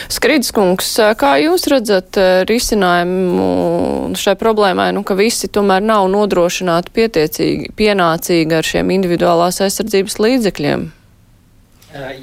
[0.10, 7.74] Skrīdiskungs, kā jūs redzat eh, risinājumu šai problēmai, nu, ka visi tomēr nav nodrošināti pietiecīgi,
[7.78, 10.88] pienācīgi ar šiem individuālās aizsardzības līdzekļiem?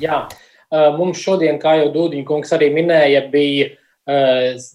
[0.01, 0.25] Jā,
[0.99, 3.73] Mums šodien, kā jau Dūdiņa kungs arī minēja, bija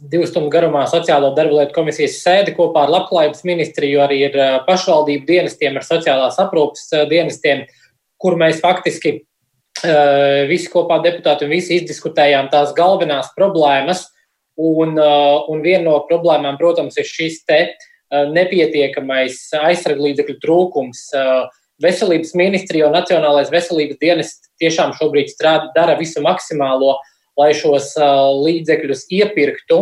[0.10, 5.28] divu stundu garumā sociālo darbu lietu komisijas sēdi kopā ar Labklājības ministriju, arī ar pašvaldību
[5.28, 7.68] dienestiem, ar sociālās aprūpas dienestiem,
[8.18, 9.20] kur mēs faktiski
[10.50, 14.08] visi kopā deputāti un visi izdiskutējām tās galvenās problēmas.
[14.60, 17.62] Un, un viena no problēmām, protams, ir šis te
[18.12, 21.06] nepietiekamais aizsarglīdzekļu trūkums.
[21.84, 26.98] Veselības ministrija un Nacionālais veselības dienests tiešām šobrīd strādā, dara visu maksimālo,
[27.40, 27.94] lai šos
[28.44, 29.82] līdzekļus iepirktu.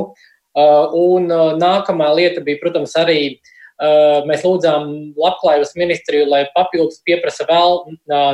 [0.97, 1.29] Un
[1.61, 3.37] nākamā lieta bija, protams, arī
[4.29, 7.83] mēs lūdzām Labklājības ministriju, lai papildus pieprasa vēl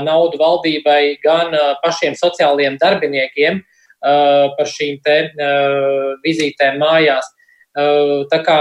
[0.05, 3.63] naudu valdībai gan pašiem sociālajiem darbiniekiem
[4.03, 5.17] par šīm te
[6.23, 7.27] vizītēm mājās.
[8.31, 8.59] Tā kā,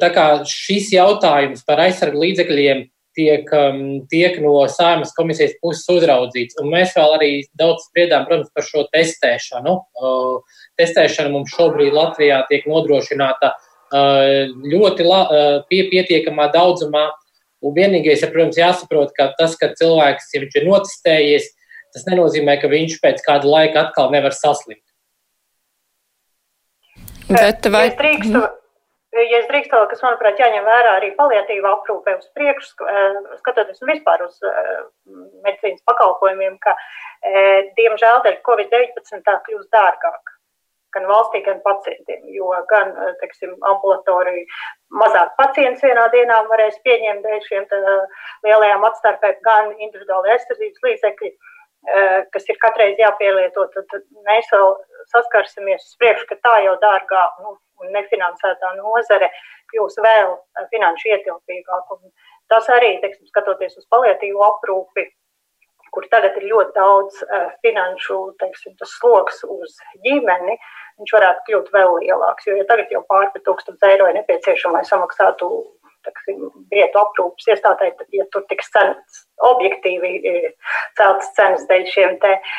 [0.00, 2.84] tā kā šis jautājums par aizsargu līdzekļiem
[3.16, 6.58] tiek, um, tiek no saimas komisijas puses uzraudzīts.
[6.62, 9.76] Un mēs vēl arī daudz spriedām, protams, par šo testēšanu.
[9.96, 17.08] Uh, testēšana mums šobrīd Latvijā tiek nodrošināta uh, ļoti la, uh, pie, pietiekamā daudzumā.
[17.64, 21.48] Un vienīgais, ir, protams, jāsaprot, ka tas, ka cilvēks ja ir notestējies,
[21.96, 24.82] tas nenozīmē, ka viņš pēc kāda laika atkal nevar saslimt.
[27.26, 27.88] Bet vai...
[27.88, 28.42] Es drīkstu,
[29.14, 34.24] ja es drīkstu, kas, manuprāt, jāņem vērā arī paliatīva aprūpe uz priekšu, eh, skatoties vispār
[34.26, 34.80] uz eh,
[35.46, 36.74] medicīnas pakalpojumiem, ka,
[37.22, 40.34] eh, diemžēl, dēļ Covid-19 tā kļūst dārgāk
[40.96, 42.22] gan valstī, gan pacientiem.
[42.32, 44.46] Jo gan, teiksim, ambulatorija
[45.02, 47.66] mazāk pacients vienā dienā varēs pieņemt dēļ šiem
[48.46, 51.30] lielajām atstarpēm, gan individuāli aizsardzības līdzekļi,
[52.32, 54.72] kas ir katreiz jāpielieto, tad mēs vēl
[55.12, 59.30] saskarsimies uz priekšu, ka tā jau dārgā nu, un nefinansētā nozare
[59.72, 62.00] kļūs vēl eh, finanšu ietilpīgāka.
[62.52, 65.08] Tas arī, teiksim, skatoties uz palietīvu aprūpi,
[65.94, 70.54] kur tagad ir ļoti daudz uh, finanšu teiksim, sloks uz ģimeni,
[71.00, 72.46] viņš varētu kļūt vēl lielāks.
[72.46, 75.48] Jo ja tagad jau pāri par 1000 eiro ir nepieciešama, lai samaksātu
[76.06, 80.50] teiksim, vietu aprūpas iestādē, tad, ja tur tiks cenas objektīvi eh,
[80.98, 82.56] celtas cenas dēļ šiem te uh,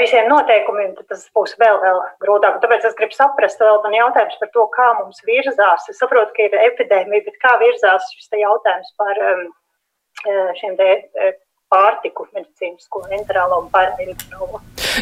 [0.00, 2.58] visiem noteikumiem, tad tas būs vēl, vēl grūtāk.
[2.62, 5.86] Tāpēc es gribu saprast, vēl man jautājums par to, kā mums virzās.
[5.88, 9.22] Es saprotu, ka ir epidēmija, bet kā virzās šis jautājums par
[10.60, 10.90] šiem te
[11.70, 14.16] pārtiku, medicīnisko, enterālo un pārējiem.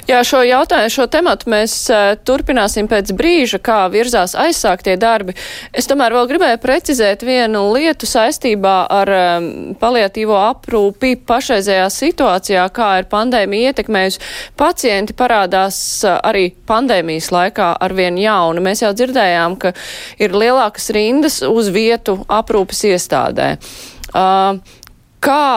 [0.09, 5.35] Jā, šo jautājumu, šo tematu mēs uh, turpināsim pēc brīža, kā virzās aizsāktie darbi.
[5.73, 9.49] Es tomēr vēl gribēju precizēt vienu lietu saistībā ar um,
[9.81, 14.23] paliatīvo aprūpi pašreizējā situācijā, kā ir pandēmija ietekmējusi.
[14.61, 18.65] Pacienti parādās uh, arī pandēmijas laikā arvien jauni.
[18.69, 19.73] Mēs jau dzirdējām, ka
[20.21, 23.55] ir lielākas rindas uz vietu aprūpas iestādē.
[24.13, 24.61] Uh,
[25.25, 25.49] kā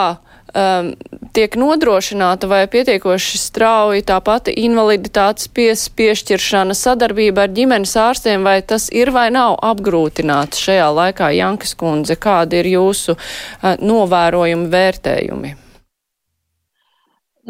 [0.56, 0.92] um,
[1.36, 8.60] tiek nodrošināta vai pietiekoši strauji tā pati invaliditātes pies, piešķiršana, sadarbība ar ģimenes ārstiem, vai
[8.62, 15.58] tas ir vai nav apgrūtināts šajā laikā, Jankas kundze, kādi ir jūsu uh, novērojumi, vērtējumi?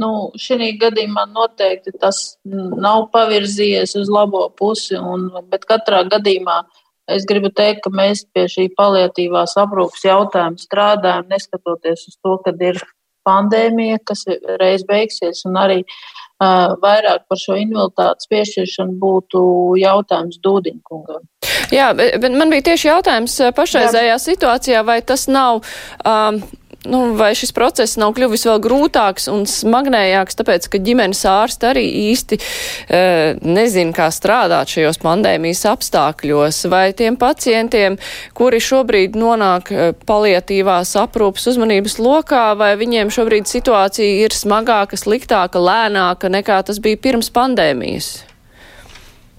[0.01, 6.61] Nu, šī gadījumā noteikti tas nav pavirzījies uz labo pusi, un, bet katrā gadījumā
[7.09, 12.53] es gribu teikt, ka mēs pie šī paliatīvās aprūpas jautājuma strādājam, neskatoties uz to, ka
[12.61, 12.81] ir
[13.27, 14.25] pandēmija, kas
[14.61, 19.43] reiz beigsies, un arī uh, vairāk par šo invaliditātes piešķiršanu būtu
[19.81, 21.27] jautājums Dūdiņkungam.
[21.71, 24.17] Jā, bet man bija tieši jautājums pašreizējā Jā.
[24.19, 25.61] situācijā, vai tas nav.
[26.03, 26.41] Um,
[26.85, 31.83] nu, vai šis process nav kļuvis vēl grūtāks un smagnējāks, tāpēc, ka ģimenes ārsti arī
[32.11, 33.01] īsti e,
[33.45, 37.99] nezin, kā strādāt šajos pandēmijas apstākļos, vai tiem pacientiem,
[38.37, 45.61] kuri šobrīd nonāk e, paliatīvās aprūpas uzmanības lokā, vai viņiem šobrīd situācija ir smagāka, sliktāka,
[45.61, 48.30] lēnāka nekā tas bija pirms pandēmijas?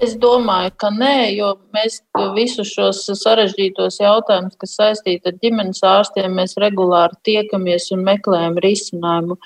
[0.02, 2.00] Es domāju, ka nē, jo mēs
[2.34, 9.38] visus šos sarežģītos jautājumus, kas saistīti ar ģimenes ārstiem, mēs regulāri tiekamies un meklējam risinājumu.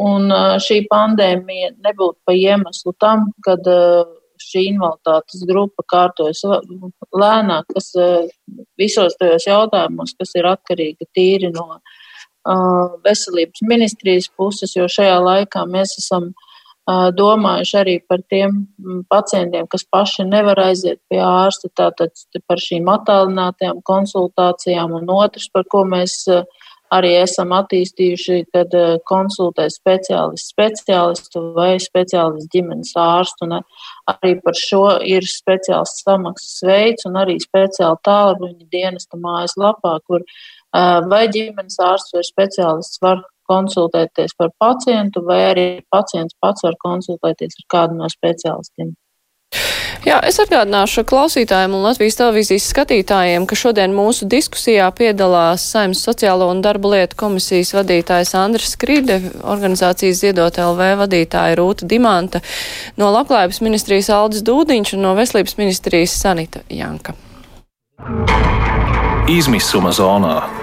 [0.00, 0.32] Un
[0.64, 3.68] šī pandēmija nebūtu pa iemeslu tam, kad
[4.40, 7.92] šī invaliditātes grupa kārtojas lēnāk, kas
[8.80, 11.82] visos tajos jautājumos, kas ir atkarīgi tīri no
[13.04, 16.46] veselības ministrijas puses, jo šajā laikā mēs esam uh,
[17.16, 18.64] domājuši arī par tiem
[19.12, 22.12] pacientiem, kas paši nevar aiziet pie ārsta, tātad
[22.48, 26.24] par šīm attālinātajām konsultācijām, un otrs, par ko mēs
[26.90, 28.74] arī esam attīstījuši, kad
[29.06, 33.60] konsultē speciālists speciālistu vai speciālists ģimenes ārstu, un
[34.10, 40.26] arī par šo ir speciāls samaksas veids un arī speciāli tālruņa dienesta mājaslapā, kur
[41.10, 47.62] vai ģimenes ārsts vai speciālists var konsultēties par pacientu, vai arī pacients pats var konsultēties
[47.62, 48.94] ar kādu no speciālistiem.
[50.00, 56.46] Jā, es atgādināšu klausītājiem un Latvijas televīzijas skatītājiem, ka šodien mūsu diskusijā piedalās Saimnes sociālo
[56.48, 62.40] un darba lietu komisijas vadītājs Andris Krīde, organizācijas Ziedot LV vadītāja Rūta Dimanta,
[62.96, 67.12] no Labklājības ministrijas Aldis Dūdiņš un no Veselības ministrijas Sanita Janka.
[69.28, 70.40] Izmisuma zonā-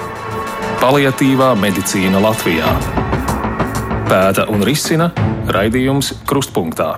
[0.77, 2.69] paliatīvā medicīna Latvijā.
[4.07, 5.09] Pēta un risina
[5.51, 6.93] raidījums Krustpunktā.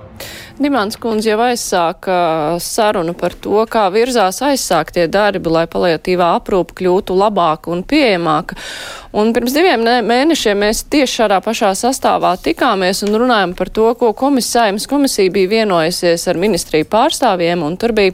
[0.60, 2.16] Dimants kundze jau aizsāka
[2.60, 8.58] sarunu par to, kā virzās aizsāktie darbi, lai paliatīvā aprūpa kļūtu labāka un pieejamāka.
[9.10, 14.12] Un pirms diviem mēnešiem mēs tieši šādā pašā sastāvā tikāmies un runājam par to, ko
[14.14, 18.14] komisājums komisija bija vienojusies ar ministriju pārstāvjiem, un tur bija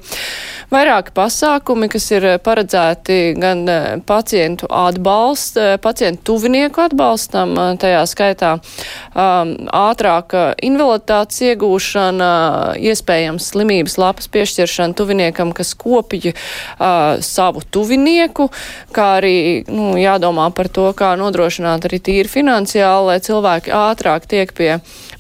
[0.72, 8.02] vairāki pasākumi, kas ir paredzēti gan eh, pacientu atbalst, eh, pacientu tuvinieku atbalstam, eh, tajā
[8.10, 12.32] skaitā um, ātrāka invaliditātes iegūšana,
[12.80, 18.48] iespējams slimības lapas piešķiršana tuviniekam, kas kopja uh, savu tuvinieku,
[18.96, 24.28] kā arī nu, jādomā par to, to, kā nodrošināt arī tīri finansiāli, lai cilvēki ātrāk
[24.30, 24.72] tiek pie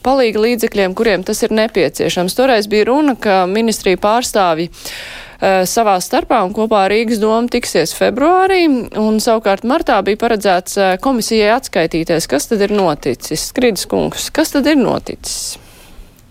[0.06, 2.38] palīga līdzekļiem, kuriem tas ir nepieciešams.
[2.38, 8.65] Toreiz bija runa, ka ministrija pārstāvji uh, savā starpā un kopā Rīgas domu tiksies februārī,
[9.01, 13.49] un savukārt martā bija paredzēts uh, komisijai atskaitīties, kas tad ir noticis.
[13.49, 15.56] Skridis kungs, kas tad ir noticis?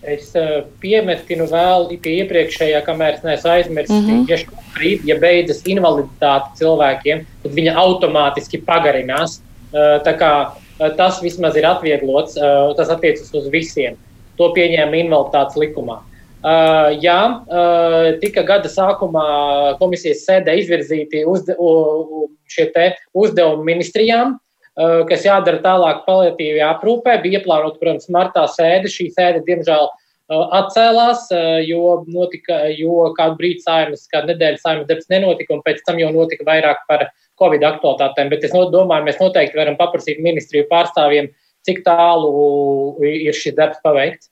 [0.05, 4.25] Es uh, piemetinu vēl pie iepriekšējā, kamēr es neesmu aizmirsis, mm -hmm.
[4.29, 9.39] ja šobrīd, ja beidzas invaliditāte cilvēkiem, tad viņa automātiski pagarinās.
[9.73, 13.97] Uh, kā uh, tas vismaz ir atvieglots, uh, tas attiecas uz visiem.
[14.37, 15.99] To pieņēma invaliditātes likumā.
[16.45, 22.69] Uh, jā, uh, tika gada sākumā komisijas sēdē izvirzīti uzde, uh, šie
[23.13, 24.44] uzdevumi ministrijām, Eh,
[24.75, 27.19] kas jādara tālāk paliatīvajā aprūpē.
[27.23, 28.91] Bija ieplānota, protams, martā sēde.
[28.91, 34.87] Šī sēde, diemžēl, eh, atcēlās, eh, jo, notika, jo kādu brīdi saimas, kādu nedēļu saimas
[34.87, 37.09] darbs nenotika, un pēc tam jau notika vairāk par
[37.39, 38.29] Covid aktualitātēm.
[38.29, 41.31] Bet es domāju, mēs noteikti varam paprasīt ministriju pārstāvjiem,
[41.65, 44.29] cik tālu ir šis darbs paveikts.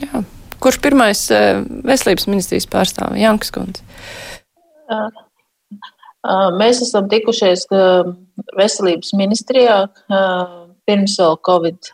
[0.00, 0.24] Jā.
[0.60, 3.20] Kurš pirmais veselības ministrijas pārstāvis?
[3.20, 3.82] Jankas kundze.
[6.58, 7.66] Mēs esam tikušies
[8.56, 9.84] veselības ministrijā
[10.88, 11.90] pirms vēl Covid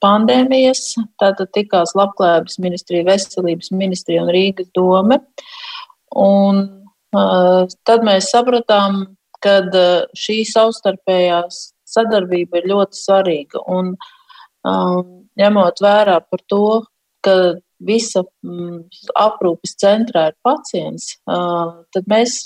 [0.00, 0.94] pandēmijas.
[1.20, 5.20] Tātad tikās Labklājības ministrija, veselības ministrija un Rīgas dome.
[6.16, 6.62] Un
[7.12, 9.02] tad mēs sapratām,
[9.44, 9.58] ka
[10.16, 11.42] šī savstarpējā
[11.90, 13.64] sadarbība ir ļoti svarīga.
[13.68, 13.96] Un
[15.40, 16.64] ņemot vērā par to,
[17.24, 17.36] ka
[17.80, 18.22] visa
[19.16, 22.36] aprūpes centrā ir pacients, tad mēs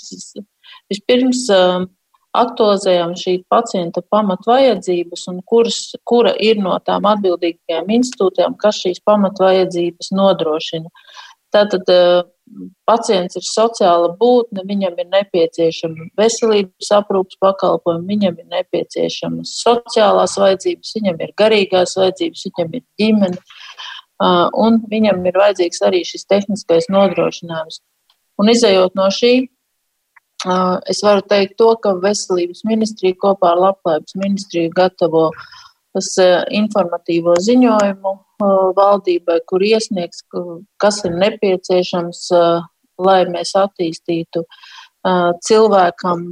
[0.91, 1.87] Vispirms um,
[2.35, 10.11] aktualizējam šī pacienta pamatvajadzības un kuras, kura ir no tām atbildīgajām institūcijām, kas šīs pamatvajadzības
[10.15, 10.91] nodrošina.
[11.55, 12.25] Tātad uh,
[12.85, 20.93] pacients ir sociāla būtne, viņam ir nepieciešama veselības aprūpas pakalpojumi, viņam ir nepieciešamas sociālās vajadzības,
[20.99, 26.91] viņam ir garīgās vajadzības, viņam ir ģimene, uh, un viņam ir vajadzīgs arī šis tehniskais
[26.93, 27.81] nodrošinājums.
[28.41, 29.33] Un izējot no šī,
[30.89, 35.29] Es varu teikt to, ka veselības ministrija kopā ar labklājības ministriju gatavo
[35.95, 36.09] tas
[36.51, 38.11] informatīvo ziņojumu
[38.77, 40.25] valdībai, kur iesniegs,
[40.81, 42.25] kas ir nepieciešams,
[42.99, 44.43] lai mēs attīstītu
[45.47, 46.27] cilvēkam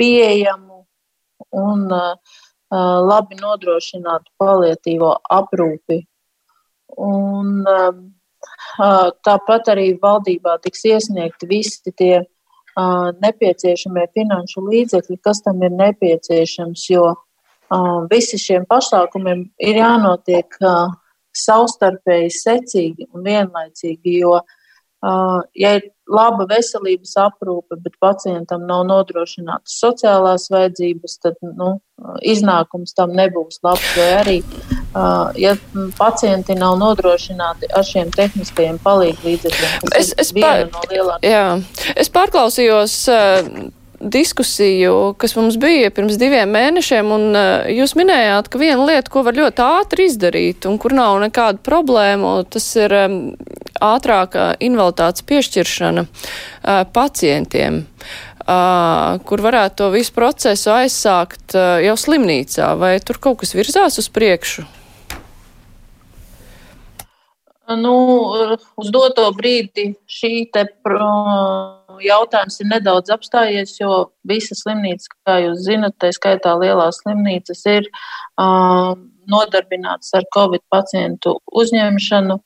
[0.00, 0.82] pieejamu
[1.56, 1.86] un
[3.12, 6.02] labi nodrošinātu palietīvo aprūpi.
[7.06, 7.66] Un,
[8.76, 12.24] tāpat arī valdībā tiks iesniegti visi tie
[12.76, 17.14] nepieciešamie finanšu līdzekļi, kas tam ir nepieciešams, jo
[18.12, 20.58] visi šiem pasākumiem ir jānotiek
[21.36, 24.38] savstarpēji secīgi un vienlaicīgi, jo,
[25.56, 31.78] ja ir laba veselības aprūpe, bet pacientam nav nodrošinātas sociālās vajadzības, tad nu,
[32.22, 33.88] iznākums tam nebūs labs.
[33.98, 34.38] Vai arī,
[35.36, 35.54] ja
[35.98, 41.32] pacienti nav nodrošināti ar šiem tehniskajiem palīdzekļiem, es, es, pār, no lielākajiem.
[41.32, 43.00] Jā, es pārklausījos
[44.00, 49.22] diskusiju, kas mums bija pirms diviem mēnešiem, un uh, jūs minējāt, ka viena lieta, ko
[49.26, 53.18] var ļoti ātri izdarīt un kur nav nekāda problēma, tas ir um,
[53.82, 57.84] ātrāka invaliditātes piešķiršana uh, pacientiem.
[58.46, 63.98] Uh, kur varētu to visu procesu aizsākt uh, jau slimnīcā, vai tur kaut kas virzās
[63.98, 64.66] uz priekšu?
[67.74, 67.94] Nu,
[68.78, 70.62] uz doto brīdi šī te
[72.04, 77.88] jautājums ir nedaudz apstājies, jo visas slimnīcas, kā jūs zinat, tā skaitā lielās slimnīcas, ir
[77.90, 78.94] uh,
[79.26, 82.38] nodarbinātas ar covid pacientu uzņemšanu.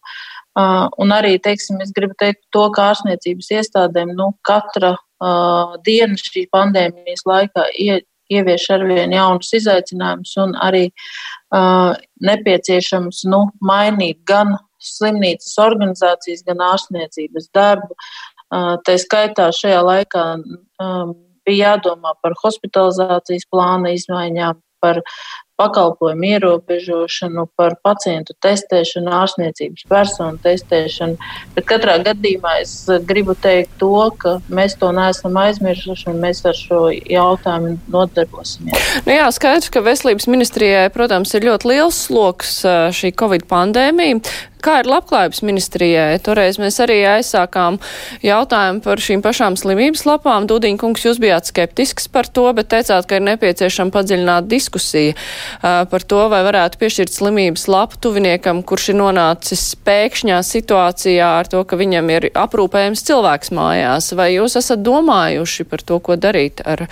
[0.58, 6.16] Uh, un arī, teiksim, es gribu teikt to, ka ārstniecības iestādēm nu, katra uh, diena
[6.18, 8.00] šī pandēmijas laikā ie,
[8.30, 11.92] ievieš arvien jaunus izaicinājumus un arī uh,
[12.24, 17.96] nepieciešams nu, mainīt gan slimnīcas organizācijas, gan ārstniecības darbu.
[18.86, 20.24] Tā skaitā šajā laikā
[21.46, 25.02] bija jādomā par hospitalizācijas plāna izmaiņām, par
[25.60, 31.18] pakalpojumu ierobežošanu, par pacientu testēšanu, ārstniecības personu testēšanu.
[31.56, 32.74] Bet katrā gadījumā es
[33.08, 38.94] gribu teikt to, ka mēs to neesam aizmirsuši un mēs ar šo jautājumu nodarbosimies.
[39.04, 42.62] Nu jā, skaidrs, ka veselības ministrijai, protams, ir ļoti liels sloks
[42.96, 44.22] šī Covid pandēmija.
[44.60, 46.18] Kā ir labklājības ministrijai?
[46.20, 47.78] Toreiz mēs arī aizsākām
[48.20, 50.44] jautājumu par šīm pašām slimības lapām.
[50.50, 55.16] Dūdiņa kungs, jūs bijāt skeptisks par to, bet teicāt, ka ir nepieciešama padziļināta diskusija
[55.60, 61.62] par to, vai varētu piešķirt slimības lapu tuviniekam, kurš ir nonācis pēkšņā situācijā ar to,
[61.68, 64.12] ka viņam ir aprūpējams cilvēks mājās.
[64.18, 66.86] Vai jūs esat domājuši par to, ko darīt ar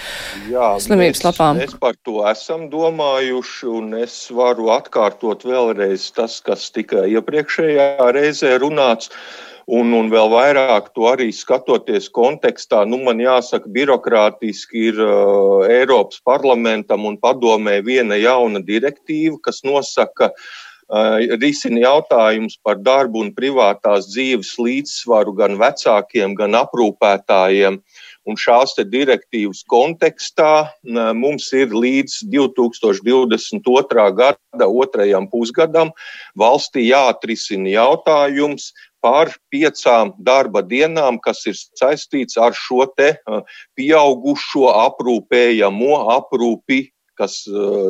[0.50, 1.62] Jā, slimības mēs, lapām?
[1.62, 8.12] Mēs par to esam domājuši, un es varu atkārtot vēlreiz tas, kas tika iepriekš iepriekšējā
[8.12, 9.10] reizē runāts.
[9.68, 16.22] Un, un vēl vairāk to arī skatoties kontekstā, nu, man jāsaka, birokrātiski ir uh, Eiropas
[16.24, 24.08] parlamentam un padomē viena jauna direktīva, kas nosaka, uh, risina jautājumus par darbu un privātās
[24.08, 27.82] dzīves līdzsvaru gan vecākiem, gan aprūpētājiem.
[28.28, 30.68] Un šās direktīvas kontekstā
[31.16, 34.04] mums ir līdz 2022.
[34.16, 35.92] gada otrajam pusgadam
[36.36, 38.72] valstī jāatrisina jautājums
[39.04, 43.14] par piecām darba dienām, kas ir saistīts ar šo te
[43.78, 46.86] pieaugušo aprūpējamo aprūpi
[47.18, 47.34] kas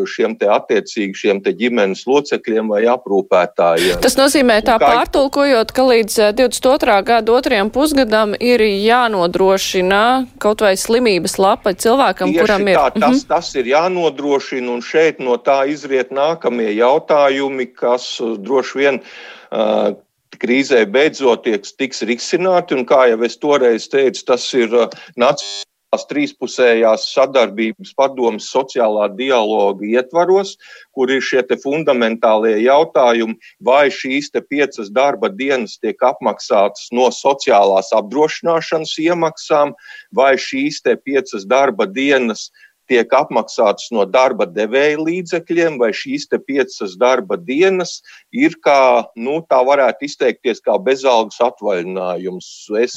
[0.09, 4.01] šiem te attiecīgi šiem te ģimenes locekļiem vai aprūpētājiem.
[4.05, 4.89] Tas nozīmē tā kā...
[4.89, 6.89] pārtulkojot, ka līdz 22.
[6.95, 10.03] Eh, gada otrajam pusgadam ir jānodrošina
[10.43, 12.81] kaut vai slimības lapa cilvēkam, Tieši kuram ir.
[12.81, 13.29] Tā, tas, mm -hmm.
[13.35, 19.03] tas ir jānodrošina un šeit no tā izriet nākamie jautājumi, kas droši vien.
[19.49, 19.97] Uh,
[20.43, 25.67] krīzē beidzot tiks risināti, un kā jau es toreiz teicu, tas ir uh, nacionālais
[26.09, 30.57] trīspusējās sadarbības padomas sociālā dialoga ietvaros,
[30.93, 38.99] kur ir šie fundamentālie jautājumi, vai šīs piecas darba dienas tiek apmaksātas no sociālās apdrošināšanas
[39.01, 39.73] iemaksām,
[40.13, 42.51] vai šīs piecas darba dienas
[42.89, 47.99] tiek apmaksātas no darba devēja līdzekļiem, vai šīs piecas darba dienas
[48.33, 52.49] ir kā, nu, tā varētu izteikties, kā bezalgas atvaļinājums.
[52.81, 52.97] Es,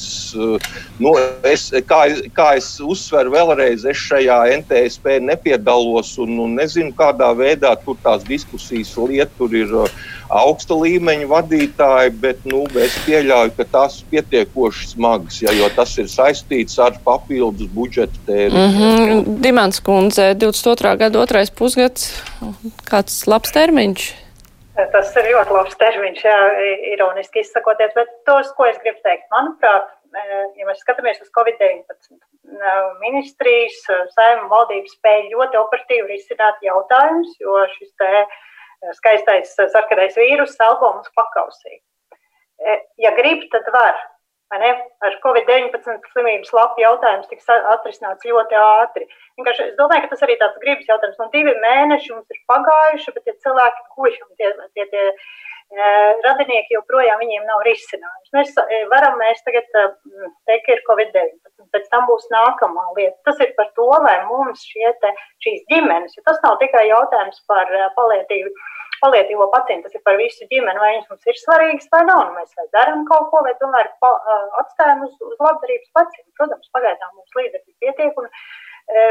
[1.00, 1.14] nu,
[1.48, 2.02] es, kā,
[2.36, 8.26] kā es uzsveru vēlreiz, es šajā NTSP nepiedalos un, un nezinu, kādā veidā tur tās
[8.28, 9.72] diskusijas lieta tur ir
[10.32, 15.94] augsta līmeņa vadītāji, bet nu, es pieļauju, ka tās ir pietiekoši smagas, ja, jo tas
[16.02, 18.72] ir saistīts ar papildus budžeta tēriņiem.
[18.72, 19.38] Mm -hmm.
[19.44, 20.98] Dimants kundze, 22.
[21.04, 22.12] gada otrais pusgads,
[22.90, 24.10] kāds labs termiņš?
[24.92, 26.38] Tas ir ļoti labs termiņš, jā,
[26.96, 29.92] ironiski izsakoties, bet tos, ko es gribu teikt, manuprāt,
[30.58, 32.16] ja mēs skatāmies uz Covid-19,
[33.04, 33.84] ministrijas,
[34.16, 38.26] saima valdības spēja ļoti operatīvi risināt jautājumus, jo šis te
[38.98, 41.80] skaistais sarkanais vīrus elpo mums pakausī.
[43.02, 44.00] Ja grib, tad var.
[44.52, 49.06] Ar Covid-19 slimības lapu jautājums tiks atrisināts ļoti ātri.
[49.40, 51.20] Vienkārši es domāju, ka tas arī tāds gribas jautājums.
[51.22, 55.06] Nu, divi mēneši mums ir pagājuši, bet tie cilvēki guļ un tie, tie, tie
[56.26, 58.32] radinieki joprojām viņiem nav risinājums.
[58.36, 58.56] Mēs
[58.92, 63.16] varam mēs tagad teikt, ka ir Covid-19, pēc tam būs nākamā lieta.
[63.30, 65.14] Tas ir par to, lai mums šie te,
[65.46, 68.52] šīs ģimenes, jo tas nav tikai jautājums par palietīvu,
[69.02, 72.26] palietīvo pacientu, tas ir par visu ģimeni, vai viņas mums ir svarīgas vai nav.
[72.28, 73.90] Nu, mēs vai darām kaut ko, vai tomēr
[74.62, 76.30] atstājam uz, uz labdarības pacientu.
[76.38, 78.28] Protams, pagaidām mums līdzekļi pietiek, un,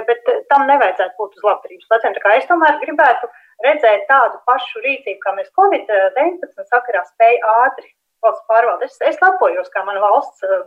[0.06, 2.22] bet tam nevajadzētu būt uz labdarības pacientu.
[2.36, 3.32] Es tomēr gribētu
[3.64, 7.90] redzēt tādu pašu rīcību, kā mēs Covid-19 sakarā spēja ātri
[8.24, 8.88] valsts pārvalde.
[8.88, 10.64] Es, es lepojos, kā mana valsts uh,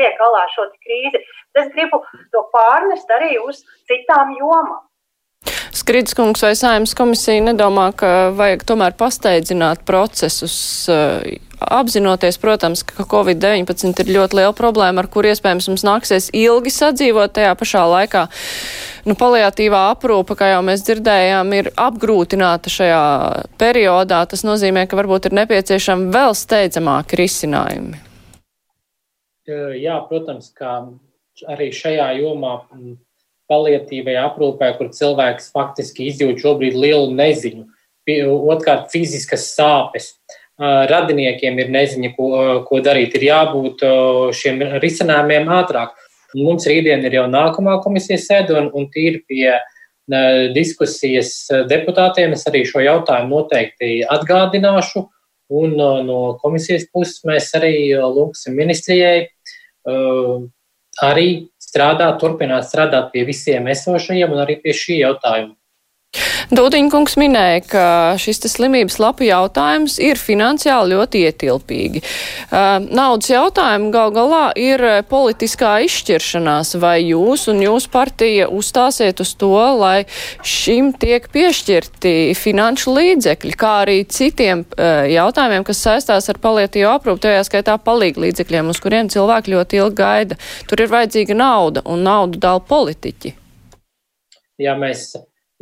[0.00, 1.22] tiek galā ar šo krīzi.
[1.58, 2.02] Es gribu
[2.34, 4.82] to pārnest arī uz citām jomām.
[5.74, 10.56] Skridskungs vai saimnes komisija nedomā, ka vajag tomēr pasteidzināt procesus,
[10.88, 11.20] uh,
[11.70, 17.34] apzinoties, protams, ka Covid-19 ir ļoti liela problēma, ar kur iespējams mums nāksies ilgi sadzīvot
[17.36, 18.24] tajā pašā laikā.
[19.04, 23.02] Nu, paliatīvā aprūpa, kā jau mēs dzirdējām, ir apgrūtināta šajā
[23.60, 24.22] periodā.
[24.30, 28.00] Tas nozīmē, ka varbūt ir nepieciešami vēl steidzamāki risinājumi.
[29.76, 30.78] Jā, protams, ka
[31.52, 32.56] arī šajā jomā
[33.52, 37.66] paliatīvajā aprūpē, kur cilvēks faktiski izjūt šobrīd lielu neziņu,
[38.54, 40.14] otrkārt fiziskas sāpes,
[40.60, 42.30] radiniekiem ir neziņa, ko,
[42.68, 43.16] ko darīt.
[43.18, 43.84] Ir jābūt
[44.36, 45.94] šiem risinājumiem ātrāk.
[46.34, 49.54] Mums rītdien ir jau nākamā komisijas sēde, un, un tīri pie
[50.54, 55.08] diskusijas deputātiem es arī šo jautājumu noteikti atgādināšu.
[55.54, 59.28] Un no komisijas puses mēs arī lūgsim ministrijai
[61.04, 61.28] arī
[61.60, 65.54] strādāt, turpināt strādāt pie visiem esošajiem un arī pie šī jautājuma.
[66.52, 67.86] Dūdiņkungs minēja, ka
[68.20, 72.02] šis slimības lapu jautājums ir finansiāli ļoti ietilpīgi.
[72.52, 79.54] Naudas jautājumi gal galā ir politiskā izšķiršanās, vai jūs un jūsu partija uzstāsiet uz to,
[79.80, 80.04] lai
[80.44, 87.44] šim tiek piešķirti finanšu līdzekļi, kā arī citiem jautājumiem, kas saistās ar palietīvu aprūpu, tajā
[87.48, 90.40] skaitā palīgu līdzekļiem, uz kuriem cilvēki ļoti ilgi gaida.
[90.68, 93.34] Tur ir vajadzīga nauda, un naudu dala politiķi.
[94.60, 95.08] Jā, mēs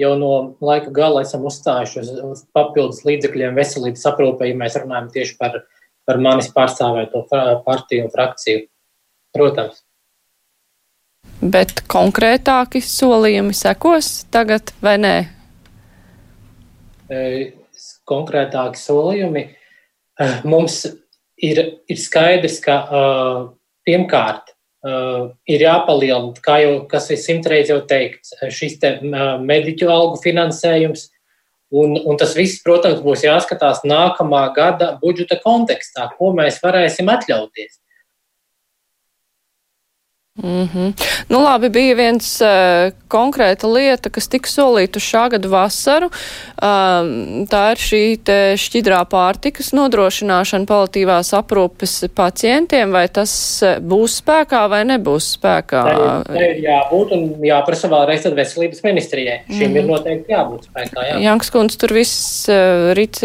[0.03, 0.33] jau no
[0.65, 5.63] laika gala esam uzstājuši uz, papildus līdzekļiem veselības aprūpē, ja mēs runājam tieši par,
[6.09, 7.25] par manis pārstāvēto
[7.67, 8.67] partiju un frakciju.
[9.33, 9.81] Protams.
[11.43, 15.15] Bet konkrētāki solījumi sekos tagad vai nē?
[17.09, 17.23] E,
[18.09, 19.47] konkrētāki solījumi.
[19.49, 20.83] E, mums
[21.41, 22.77] ir, ir skaidrs, ka
[23.87, 29.91] pirmkārt Uh, ir jāpalielina, kā jau kas ir simtreiz jau teikts, šis te uh, mediķu
[29.91, 31.09] algu finansējums.
[31.73, 37.79] Un, un tas viss, protams, būs jāskatās nākamā gada budžeta kontekstā, ko mēs varēsim atļauties.
[40.39, 40.93] Mm -hmm.
[41.29, 46.07] Nu, labi, bija viens uh, konkrēta lieta, kas tika solīta šā gada vasaru.
[46.07, 48.01] Uh, tā ir šī
[48.57, 52.93] šķidrā pārtikas nodrošināšana palatīvās aprūpes pacientiem.
[52.93, 55.83] Vai tas uh, būs spēkā vai nebūs spēkā?
[55.85, 59.43] Tā ir, ir jābūt un jāprasa vēlreiz veselības ministrijai.
[59.49, 59.77] Šim mm -hmm.
[59.77, 59.93] ir mhm.
[59.93, 61.07] noteikti jābūt spēkā.
[61.11, 61.21] Jā.
[61.29, 63.21] Janks Kunds, tur viss uh, rīt.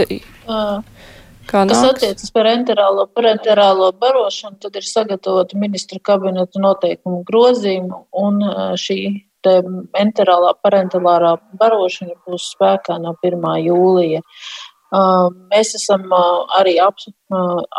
[0.47, 0.83] Uh.
[1.47, 8.41] Kas attiecas par enterālo, par enterālo barošanu, tad ir sagatavota ministra kabineta noteikumu grozījumu, un
[8.83, 8.99] šī
[9.47, 13.45] enterālā parentelārā barošana būs spēkā no 1.
[13.63, 14.23] jūlija.
[15.51, 16.05] Mēs esam
[16.55, 16.99] arī ap,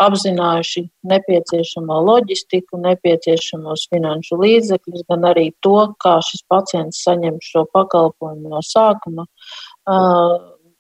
[0.05, 8.53] apzinājuši nepieciešamo loģistiku, nepieciešamos finanšu līdzekļus, gan arī to, kā šis pacients saņem šo pakalpojumu
[8.53, 9.25] no sākuma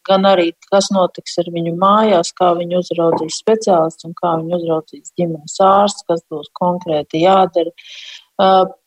[0.08, 5.14] gan arī kas notiks ar viņu mājās, kā viņu uzraudzīs speciālists un kā viņu uzraudzīs
[5.18, 7.74] ģimenes ārsts, kas būs konkrēti jādara.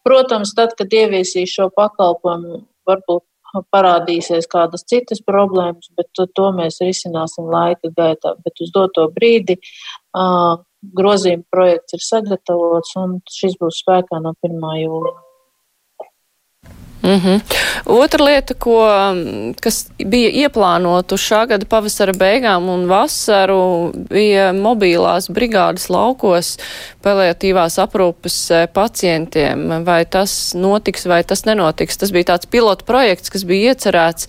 [0.07, 3.25] Protams, tad, kad ieviesīs šo pakalpojumu, varbūt
[3.73, 8.35] parādīsies kādas citas problēmas, bet to, to mēs risināsim laika gaitā.
[8.45, 9.57] Bet uz doto brīdi
[10.97, 14.63] grozījuma projekts ir sagatavots un šis būs spēkā no 1.
[14.85, 15.19] jūlija.
[17.03, 17.41] Mm -hmm.
[17.85, 18.87] Otra lieta, ko,
[19.59, 26.57] kas bija ieplānota uz šā gada pavasara beigām un vasaru, bija mobilās brigādes laukos
[27.03, 29.83] paliatīvās aprūpes e, pacientiem.
[29.85, 31.97] Vai tas notiks vai tas nenotiks?
[31.97, 34.27] Tas bija tāds pilotu projekts, kas bija iecerēts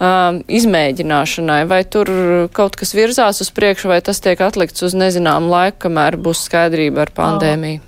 [0.00, 1.66] um, izmēģināšanai.
[1.66, 2.10] Vai tur
[2.52, 7.06] kaut kas virzās uz priekšu, vai tas tiek atlikts uz nezināmu laiku, kamēr būs skaidrība
[7.06, 7.87] ar pandēmiju?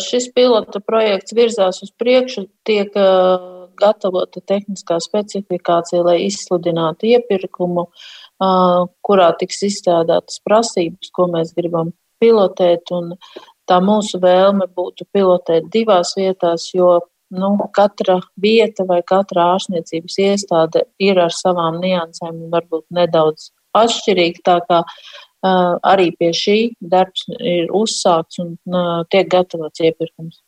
[0.00, 2.94] Šis pilota projekts virzās uz priekšu, tiek
[3.78, 7.88] gatavota tehniskā specifikācija, lai izsludinātu iepirkumu,
[9.04, 11.92] kurā tiks izstrādātas prasības, ko mēs gribam
[12.22, 12.90] pilotēt.
[13.68, 16.96] Tā mūsu vēlme būtu pilotēt divās vietās, jo
[17.30, 24.44] nu, katra vieta vai katra ārstniecības iestāde ir ar savām niansēm un varbūt nedaudz atšķirīga.
[24.48, 24.82] Tā kā
[25.42, 28.56] arī pie šī darbs ir uzsākts un
[29.10, 30.42] tiek gatavots iepirkums.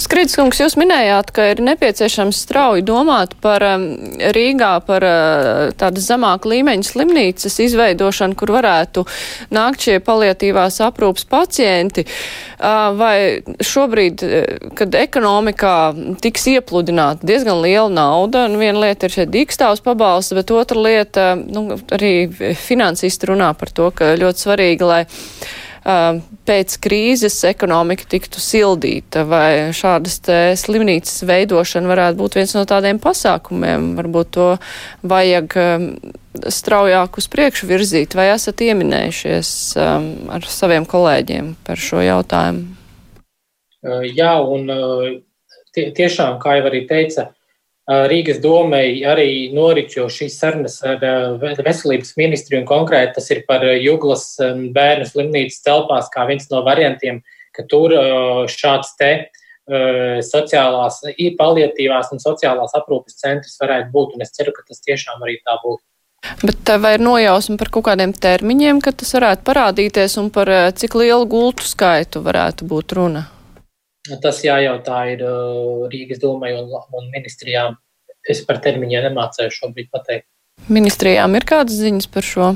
[0.00, 6.86] Skridskungs, jūs minējāt, ka ir nepieciešams strauji domāt par Rīgā, par uh, tādas zemāka līmeņa
[6.88, 9.04] slimnīcas izveidošanu, kur varētu
[9.54, 12.06] nākt šie paliatīvās aprūpas pacienti.
[12.60, 14.22] Vai šobrīd,
[14.76, 15.76] kad ekonomikā
[16.20, 21.30] tiks iepludināta diezgan liela nauda, un viena lieta ir šeit dīkstāvs pabalsts, bet otra lieta,
[21.40, 22.28] nu, arī
[22.60, 25.02] finansisti runā par to, ka ļoti svarīgi, lai
[25.80, 30.20] pēc krīzes ekonomika tiktu sildīta, vai šādas
[30.60, 33.94] slimnīcas veidošana varētu būt viens no tādiem pasākumiem.
[33.96, 34.48] Varbūt to
[35.08, 35.56] vajag
[36.52, 39.50] straujāk uz priekšu virzīt, vai esat ieminējušies
[39.80, 42.76] ar saviem kolēģiem par šo jautājumu?
[44.12, 44.68] Jā, un
[45.72, 47.30] tie, tiešām, kā jau arī teica,
[47.90, 51.00] Rīgas domei arī norit jau šīs sarunas ar
[51.58, 54.36] veselības ministriju, un konkrēti tas ir par Juglas
[54.76, 57.18] bērnu slimnīcas telpās, kā viens no variantiem,
[57.56, 57.96] ka tur
[58.52, 59.10] šāds te
[60.26, 61.00] sociālās,
[61.38, 65.58] palietīvās un sociālās aprūpes centrs varētu būt, un es ceru, ka tas tiešām arī tā
[65.64, 65.82] būs.
[66.44, 70.94] Bet vai ir nojausma par kaut kādiem termiņiem, kad tas varētu parādīties un par cik
[71.00, 73.26] lielu gultu skaitu varētu būt runa?
[74.22, 75.22] Tas jājautā ir
[75.92, 77.76] Rīgas domai un, un ministrijām.
[78.28, 80.28] Es par termiņiem nemācēju šobrīd pateikt.
[80.68, 82.50] Ministrijām ir kādas ziņas par šo?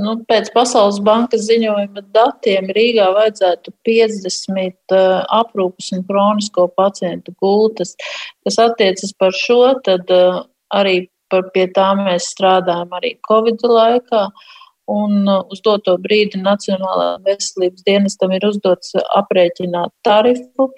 [0.00, 7.96] Nu, pēc Pasaules bankas ziņojuma datiem Rīgā vajadzētu 50 uh, aprūpes un kronisko pacientu gultas.
[8.46, 14.24] Kas attiecas par šo, tad uh, arī par, pie tā mēs strādājam arī Covid laikā.
[14.88, 20.70] Un uh, uz doto brīdi Nacionālā veselības dienestam ir uzdots aprēķināt tarifu,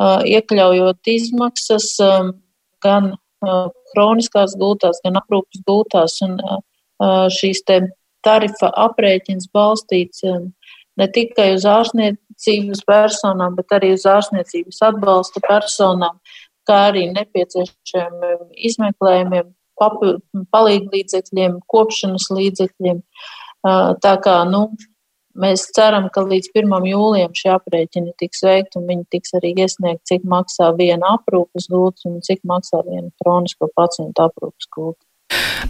[0.00, 2.32] uh, iekļaujot izmaksas um,
[2.84, 6.20] gan uh, kroniskās gultās, gan aprūpes gultās.
[6.24, 6.62] Un uh,
[7.34, 7.82] šīs te
[8.24, 10.50] tarifa aprēķins balstīts um,
[11.00, 16.16] ne tikai uz ārstniecības personām, bet arī uz ārstniecības atbalsta personām,
[16.68, 19.52] kā arī nepieciešamiem izmeklējumiem,
[20.52, 23.00] palīglīdzekļiem, kopšanas līdzekļiem.
[23.00, 24.68] Uh, tā kā nu,
[25.40, 26.88] mēs ceram, ka līdz 1.
[26.90, 32.08] jūlijam šie aprēķini tiks veikti un viņi tiks arī iesniegti, cik maksā viena aprūpas gulta
[32.10, 35.04] un cik maksā viena kronisko pacientu aprūpas gulta.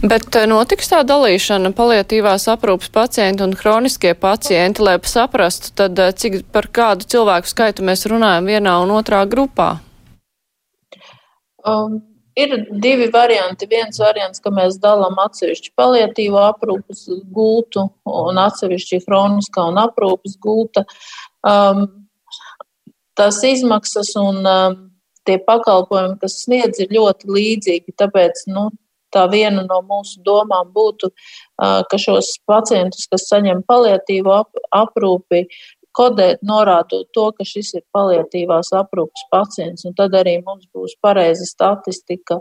[0.01, 6.71] Bet notiks tā dalīšana palietīvās aprūpas pacienti un hroniskie pacienti, lai saprastu, tad cik par
[6.73, 9.75] kādu cilvēku skaitu mēs runājam vienā un otrā grupā?
[11.61, 11.99] Um,
[12.35, 13.67] ir divi varianti.
[13.69, 20.85] Viens variants, ka mēs dalām atsevišķi palietīvo aprūpas gultu un atsevišķi hroniskā un aprūpas gulta.
[21.47, 21.87] Um,
[23.19, 24.79] tās izmaksas un um,
[25.27, 27.95] tie pakalpojumi, kas sniedz, ir ļoti līdzīgi.
[27.99, 28.69] Tāpēc nu,
[29.13, 31.11] tā viena no mūsu domām būtu,
[31.59, 34.39] ka šos pacientus, kas saņem paliatīvo
[34.77, 35.45] aprūpi,
[35.97, 41.47] kodēt, norādot to, ka šis ir paliatīvās aprūpas pacients, un tad arī mums būs pareiza
[41.49, 42.39] statistika,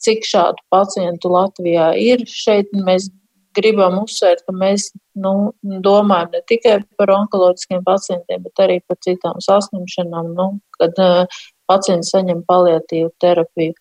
[0.00, 2.24] cik šādu pacientu Latvijā ir.
[2.30, 3.10] Šeit mēs
[3.56, 5.52] gribam uzsvērt, ka mēs nu,
[5.84, 12.12] domājam ne tikai par onkoloģiskiem pacientiem, bet arī par citām saslimšanām, nu, kad uh, pacients
[12.14, 13.74] saņem paliatīvu terapiju.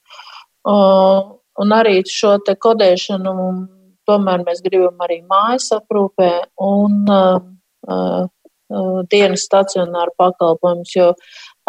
[0.66, 3.32] Uh, Un arī šo te kodēšanu
[4.08, 6.32] tomēr mēs gribam arī mājas aprūpē
[6.64, 7.42] un uh,
[9.12, 11.14] dienas stacionāru pakalpojumus, jo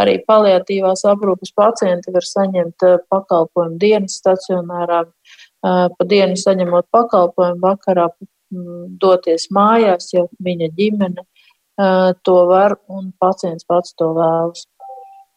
[0.00, 7.60] arī paliatīvās aprūpes pacienti var saņemt uh, pakalpojumu dienas stacionārā, uh, pa dienu saņemot pakalpojumu,
[7.64, 14.66] vakarā mm, doties mājās, jo viņa ģimene uh, to var un pacients pats to vēlas.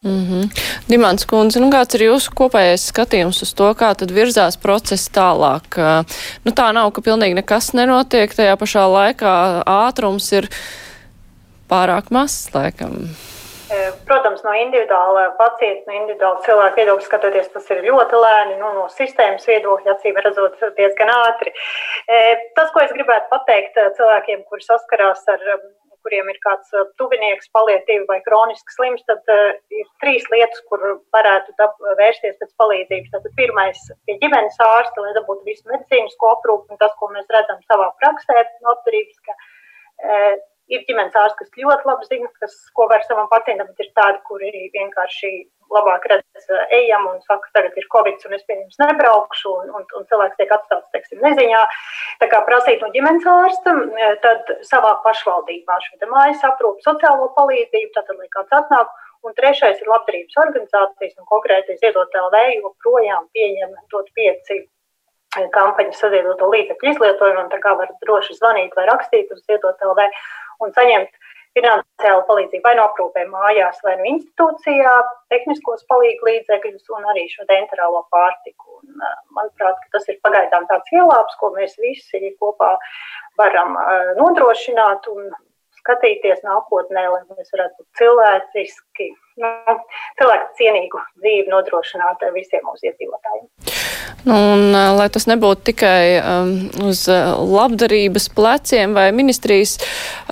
[0.04, 0.48] Mm -hmm.
[0.88, 5.64] Dimants kundze, nu kāds ir jūsu kopējais skatījums uz to, kā tad virzās process tālāk?
[6.44, 10.48] Nu tā nav, ka pilnīgi nekas nenotiek, tajā pašā laikā ātrums ir
[11.74, 13.00] pārāk mazs, laikam.
[14.06, 18.84] Protams, no individuāla pacienta, no individuāla cilvēka viedokļa skatoties, tas ir ļoti lēni, nu, no
[18.92, 21.54] sistēmas viedokļa acīm redzot diezgan ātri.
[22.54, 25.42] Tas, ko es gribētu pateikt cilvēkiem, kuri saskarās ar
[26.04, 30.82] kuriem ir kāds tuvinieks, palietīvi vai kroniski slims, tad uh, ir trīs lietas, kur
[31.16, 33.12] varētu dab, vērsties pēc palīdzības.
[33.14, 37.62] Tad pirmais pie ģimenes ārsta, lai dabūtu visu medicīnisko aprūpi, un tas, ko mēs redzam
[37.70, 40.34] savā praksē, no apturības, ka uh,
[40.76, 44.20] ir ģimenes ārsti, kas ļoti labi zina, kas, ko var savam pacientam, bet ir tādi,
[44.28, 45.32] kuri vienkārši
[45.74, 49.86] labāk redz, ejam un saka, tagad ir covid, un es pie jums nebraukšu, un, un,
[49.98, 51.62] un cilvēks tiek atstāts, teiksim, neziņā.
[52.20, 53.74] Tā kā prasīt no ģimenes ārsta,
[54.26, 58.92] tad savā pašvaldībā šo mājas aprūpu, sociālo palīdzību, tad, lai kāds atnāk,
[59.24, 64.66] un trešais ir labdarības organizācijas un konkrēti ziedot LV, joprojām pieņem dot pieci
[65.54, 70.06] kampaņas saziedot līdzekļu izlietojumu, un tā kā var droši zvanīt vai rakstīt uz ziedot LV
[70.62, 71.14] un saņemt
[71.54, 74.94] finansiālu palīdzību vai no aprūpē mājās, vai no institūcijā,
[75.32, 78.80] tehniskos palīgu līdzekļus un arī šo dentālo pārtiku.
[78.80, 79.04] Un,
[79.36, 82.74] manuprāt, tas ir pagaidām tāds ielāps, ko mēs visi kopā
[83.38, 83.78] varam
[84.18, 85.30] nodrošināt un
[85.84, 89.10] skatīties nākotnē, lai mēs varētu cilvēciski,
[89.44, 89.78] nu,
[90.18, 93.73] cilvēku cienīgu dzīvi nodrošināt visiem mūsu iedzīvotājiem.
[94.24, 96.52] Un, lai tas nebūtu tikai um,
[96.88, 99.74] uz labdarības pleciem vai ministrijas,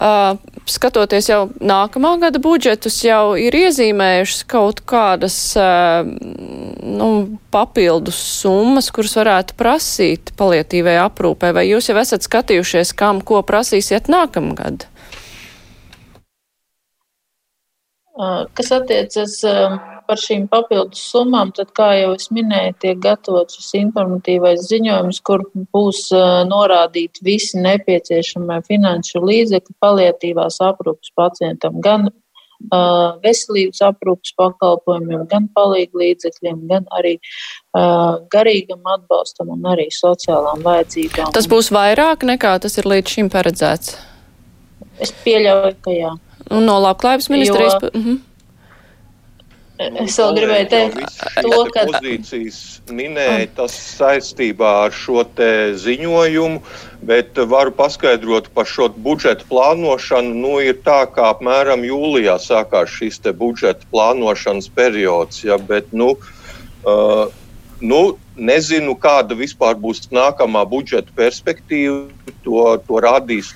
[0.00, 7.10] uh, skatoties jau nākamā gada budžetus, jau ir iezīmējušas kaut kādas uh, nu,
[7.52, 11.52] papildus summas, kuras varētu prasīt palietīvai aprūpē.
[11.52, 14.88] Vai jūs jau esat skatījušies, kam ko prasīsiet nākamgad?
[18.56, 19.40] Kas attiecas
[20.12, 25.46] par šīm papildus summām, tad, kā jau es minēju, tiek gatavots šis informatīvais ziņojums, kur
[25.72, 26.10] būs
[26.50, 36.02] norādīti visi nepieciešamie finanšu līdzekļi palietīvās aprūpas pacientam, gan uh, veselības aprūpas pakalpojumiem, gan palīgu
[36.02, 41.32] līdzekļiem, gan arī uh, garīgam atbalstam un arī sociālām vajadzībām.
[41.32, 43.96] Tas būs vairāk nekā tas ir līdz šim paredzēts?
[45.00, 46.12] Es pieļauju, ka jā.
[46.52, 47.78] Un no labklājības ministrijas.
[47.80, 47.90] Jo...
[47.94, 48.20] Mm -hmm.
[50.02, 52.58] Es vēl gribēju teikt, to, ka pozīcijas
[52.92, 55.24] minēja tas saistībā ar šo
[55.82, 56.62] ziņojumu,
[57.06, 60.34] bet varu paskaidrot par šo budžeta plānošanu.
[60.44, 65.42] Nu, ir tā, ka apmēram jūlijā sākās šis budžeta plānošanas periods.
[65.44, 66.14] Ja, bet, nu,
[66.84, 67.26] uh,
[67.80, 68.02] nu,
[68.36, 72.06] nezinu, kāda vispār būs nākamā budžeta perspektīva.
[72.42, 73.52] To, to rādīs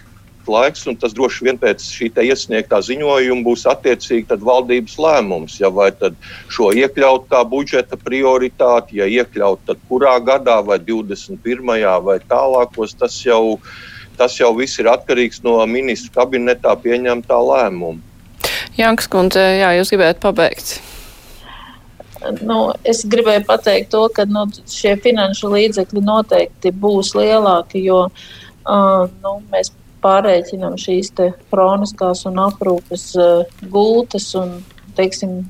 [0.51, 5.59] laiks, un tas droši vien pēc šī iesniegtā ziņojuma būs attiecīgi valdības lēmums.
[5.61, 5.91] Ja vai
[6.53, 11.63] šo iekļaut kā budžeta prioritāti, ja iekļaut, tad kurā gadā, vai 21.
[12.07, 13.59] vai tālākos, tas jau,
[14.17, 18.03] tas jau viss ir atkarīgs no ministru kabinetā pieņemtā lēmuma.
[18.77, 20.77] Janks kundze, jā, jūs gribētu pabeigt.
[22.43, 29.03] Nu, es gribēju pateikt to, ka nu, šie finanšu līdzekļi noteikti būs lielāki, jo uh,
[29.23, 29.71] nu, mēs
[30.05, 31.13] pārreikinām šīs
[31.51, 34.33] kroniskās un aprūpes uh, gultas.
[34.39, 34.59] Un,
[34.97, 35.43] teiksim,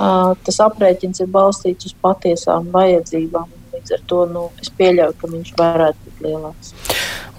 [0.00, 3.52] uh, tas aprēķins ir balstīts uz patiesām vajadzībām.
[3.76, 6.74] Līdz ar to nu, es pieļauju, ka viņš varētu būt lielāks.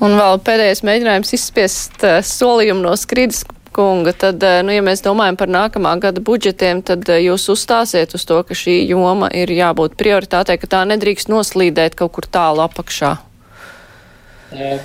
[0.05, 3.41] Un vēl pēdējais mēģinājums izspiest uh, solījumu no skrīdas
[3.78, 4.14] kunga.
[4.18, 8.58] Tad, nu, ja mēs domājam par nākamā gada budžetiem, tad jūs uzstāsiet uz to, ka
[8.58, 13.18] šī joma ir jābūt prioritātei, ka tā nedrīkst noslīdēt kaut kur tālu apakšā.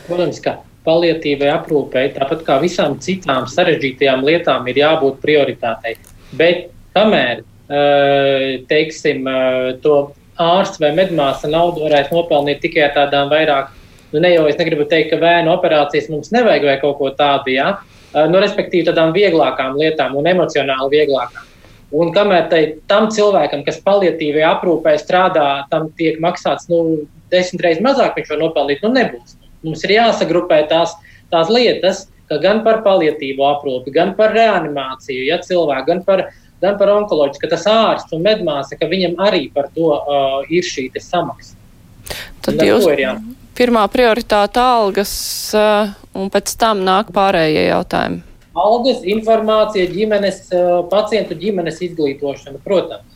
[0.09, 5.97] Protams, ka paliatīvai aprūpei, tāpat kā visām citām sarežģītajām lietām, ir jābūt prioritātei.
[6.39, 13.68] Bet kamēr, eh, teiksim, eh, to ārsts vai medmāsa naudu varēs nopelnīt tikai tādām vairāk,
[14.12, 17.55] nu ne jau es negribu teikt, ka vēnu operācijas mums nevajag vai kaut ko tādu,
[17.55, 17.78] ja?
[18.14, 21.49] Eh, nu, respektīvi tādām vieglākām lietām un emocionāli vieglākām.
[21.93, 27.85] Un kamēr tai, tam cilvēkam, kas paliatīvajā aprūpē strādā, tam tiek maksāts nu, desmit reizes
[27.85, 29.37] mazāk, viņš var nopelnīt, nu nebūs.
[29.62, 30.94] Mums ir jāsagrupē tās,
[31.32, 32.06] tās lietas,
[32.42, 36.24] gan par paliatīvo aprūpi, gan par reanimāciju, ja cilvēku, gan par,
[36.62, 40.66] gan par onkoloģiju, ka tas ārsts un medmāsa, ka viņam arī par to uh, ir
[40.66, 41.56] šī samaksa.
[42.42, 42.88] Tad jūs
[43.56, 45.12] pirmā prioritāte algas,
[45.54, 48.22] uh, un pēc tam nāk pārējie jautājumi.
[48.52, 53.11] Algas, informācija, ģimenes, uh, pacientu ģimenes izglītošana, protams.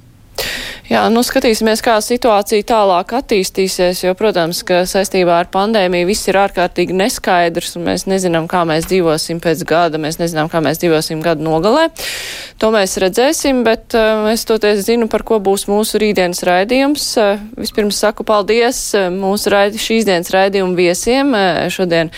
[0.86, 6.38] Jā, nu skatīsimies, kā situācija tālāk attīstīsies, jo, protams, ka saistībā ar pandēmiju viss ir
[6.38, 11.24] ārkārtīgi neskaidrs, un mēs nezinām, kā mēs dzīvosim pēc gada, mēs nezinām, kā mēs dzīvosim
[11.24, 11.88] gada nogalē.
[12.62, 17.08] To mēs redzēsim, bet uh, es toties zinu, par ko būs mūsu rītdienas raidījums.
[17.18, 21.34] Uh, vispirms saku paldies uh, mūsu raidi, šīs dienas raidījumu viesiem.
[21.34, 22.14] Uh, šodien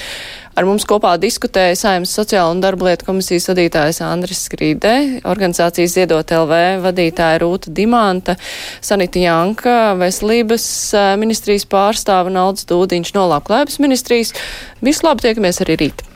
[0.59, 4.95] Ar mums kopā diskutēja Saimnes sociāla un darba lietu komisijas vadītājs Andris Skrīdē,
[5.31, 8.35] organizācijas Ziedot LV vadītāja Rūta Dimanta,
[8.83, 10.67] Sanita Janka, veselības
[11.23, 14.35] ministrijas pārstāva Naudas Dūdiņš no Labklājības ministrijas.
[14.83, 16.09] Visu labu, tiekamies arī rīt!